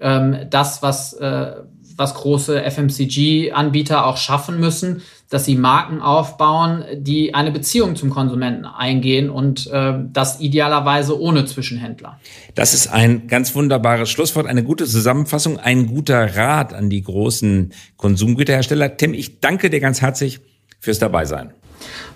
ähm, 0.00 0.36
das, 0.50 0.82
was, 0.82 1.14
äh, 1.14 1.52
was 1.96 2.14
große 2.14 2.62
FMCG-Anbieter 2.70 4.06
auch 4.06 4.16
schaffen 4.16 4.58
müssen, 4.58 5.02
dass 5.30 5.44
sie 5.44 5.56
Marken 5.56 6.00
aufbauen, 6.00 6.84
die 6.96 7.34
eine 7.34 7.50
Beziehung 7.50 7.96
zum 7.96 8.10
Konsumenten 8.10 8.66
eingehen 8.66 9.30
und 9.30 9.66
äh, 9.68 9.94
das 10.12 10.40
idealerweise 10.40 11.20
ohne 11.20 11.44
Zwischenhändler. 11.46 12.20
Das 12.54 12.74
ist 12.74 12.88
ein 12.88 13.26
ganz 13.26 13.54
wunderbares 13.54 14.10
Schlusswort, 14.10 14.46
eine 14.46 14.62
gute 14.62 14.86
Zusammenfassung, 14.86 15.58
ein 15.58 15.86
guter 15.86 16.36
Rat 16.36 16.72
an 16.72 16.90
die 16.90 17.02
großen 17.02 17.72
Konsumgüterhersteller. 17.96 18.96
Tim, 18.96 19.14
ich 19.14 19.40
danke 19.40 19.70
dir 19.70 19.80
ganz 19.80 20.00
herzlich 20.00 20.40
fürs 20.80 20.98
Dabeisein. 20.98 21.52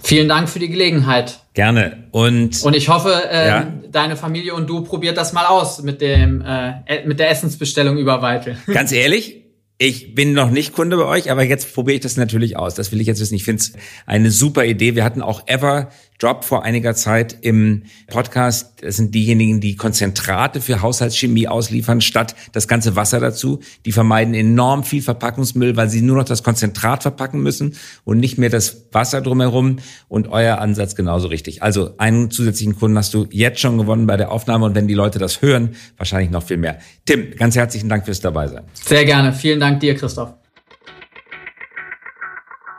Vielen 0.03 0.29
Dank 0.29 0.49
für 0.49 0.59
die 0.59 0.69
Gelegenheit. 0.69 1.41
Gerne. 1.55 2.05
Und, 2.12 2.62
und 2.62 2.75
ich 2.75 2.88
hoffe, 2.88 3.12
äh, 3.31 3.49
ja? 3.49 3.73
deine 3.91 4.17
Familie 4.17 4.55
und 4.55 4.69
du 4.69 4.83
probiert 4.83 5.17
das 5.17 5.33
mal 5.33 5.47
aus 5.47 5.83
mit 5.83 6.01
dem 6.01 6.43
äh, 6.47 7.05
mit 7.05 7.19
der 7.19 7.31
Essensbestellung 7.31 7.99
über 7.99 8.23
Weitel. 8.23 8.57
Ganz 8.73 8.93
ehrlich, 8.93 9.43
ich 9.79 10.17
bin 10.17 10.33
noch 10.33 10.51
nicht 10.51 10.73
Kunde 10.73 10.97
bei 10.97 11.05
euch, 11.05 11.31
aber 11.31 11.45
jetzt 11.45 11.73
probiere 11.73 11.95
ich 11.95 12.01
das 12.01 12.17
natürlich 12.17 12.57
aus. 12.57 12.75
Das 12.75 12.91
will 12.91 13.01
ich 13.01 13.07
jetzt 13.07 13.21
wissen. 13.21 13.37
Ich 13.37 13.45
finde 13.45 13.62
es 13.62 13.73
eine 14.07 14.33
super 14.33 14.64
Idee. 14.64 14.97
Wir 14.97 15.05
hatten 15.05 15.23
auch 15.23 15.47
Ever 15.47 15.91
Job 16.20 16.44
vor 16.44 16.64
einiger 16.64 16.94
Zeit 16.94 17.37
im 17.42 17.85
Podcast. 18.09 18.83
Das 18.83 18.96
sind 18.96 19.14
diejenigen, 19.14 19.61
die 19.61 19.76
Konzentrate 19.76 20.61
für 20.61 20.83
Haushaltschemie 20.83 21.46
ausliefern, 21.46 22.00
statt 22.00 22.35
das 22.52 22.66
ganze 22.66 22.96
Wasser 22.96 23.20
dazu. 23.20 23.61
Die 23.87 23.92
vermeiden 23.92 24.35
enorm 24.35 24.83
viel 24.83 25.02
Verpackungsmüll, 25.02 25.76
weil 25.76 25.88
sie 25.88 26.00
nur 26.00 26.16
noch 26.16 26.24
das 26.24 26.42
Konzentrat 26.42 27.02
verpacken 27.02 27.40
müssen 27.40 27.74
und 28.04 28.18
nicht 28.18 28.38
mehr 28.38 28.50
das 28.50 28.88
Wasser 28.92 29.20
drumherum. 29.20 29.76
Und 30.09 30.28
euer 30.28 30.59
Ansatz 30.59 30.96
genauso 30.96 31.28
richtig. 31.28 31.62
Also 31.62 31.94
einen 31.98 32.31
zusätzlichen 32.31 32.76
Kunden 32.76 32.98
hast 32.98 33.14
du 33.14 33.26
jetzt 33.31 33.61
schon 33.61 33.78
gewonnen 33.78 34.07
bei 34.07 34.16
der 34.16 34.33
Aufnahme. 34.33 34.64
Und 34.66 34.74
wenn 34.74 34.88
die 34.88 34.94
Leute 34.94 35.18
das 35.18 35.42
hören, 35.42 35.76
wahrscheinlich 35.96 36.31
noch 36.31 36.42
viel 36.42 36.57
mehr. 36.57 36.78
Tim, 37.04 37.31
ganz 37.37 37.54
herzlichen 37.57 37.88
Dank 37.88 38.04
fürs 38.04 38.20
Dabeisein. 38.20 38.64
Sehr 38.72 39.04
gerne. 39.04 39.33
Vielen 39.33 39.61
Dank 39.61 39.81
dir, 39.81 39.94
Christoph. 39.94 40.38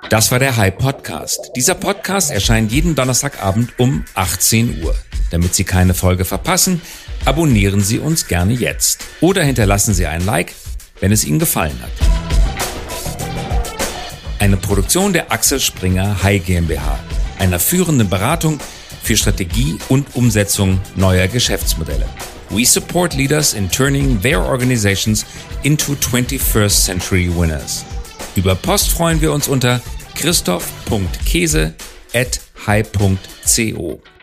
Das 0.09 0.31
war 0.31 0.39
der 0.39 0.57
High 0.57 0.75
Podcast. 0.75 1.51
Dieser 1.55 1.75
Podcast 1.75 2.31
erscheint 2.31 2.71
jeden 2.71 2.95
Donnerstagabend 2.95 3.77
um 3.77 4.05
18 4.15 4.81
Uhr. 4.81 4.95
Damit 5.29 5.53
Sie 5.53 5.65
keine 5.65 5.93
Folge 5.93 6.25
verpassen, 6.25 6.81
abonnieren 7.25 7.81
Sie 7.81 7.99
uns 7.99 8.25
gerne 8.25 8.53
jetzt 8.53 9.05
oder 9.21 9.43
hinterlassen 9.43 9.93
Sie 9.93 10.07
ein 10.07 10.25
Like, 10.25 10.55
wenn 10.99 11.11
es 11.11 11.23
Ihnen 11.23 11.37
gefallen 11.37 11.77
hat. 11.83 11.91
Eine 14.39 14.57
Produktion 14.57 15.13
der 15.13 15.31
Axel 15.31 15.59
Springer 15.59 16.23
High 16.23 16.43
GmbH, 16.43 16.97
einer 17.37 17.59
führenden 17.59 18.09
Beratung 18.09 18.59
für 19.03 19.15
Strategie 19.15 19.77
und 19.89 20.15
Umsetzung 20.15 20.81
neuer 20.95 21.27
Geschäftsmodelle. 21.27 22.09
We 22.49 22.65
support 22.65 23.13
leaders 23.13 23.53
in 23.53 23.69
turning 23.69 24.19
their 24.23 24.43
organizations 24.43 25.23
into 25.61 25.93
21st 25.93 26.83
century 26.83 27.29
winners. 27.31 27.85
Über 28.35 28.55
Post 28.55 28.89
freuen 28.89 29.21
wir 29.21 29.31
uns 29.31 29.47
unter 29.47 29.81
christoph.käse 30.19 31.73
at 32.13 32.41
high.co. 32.65 34.18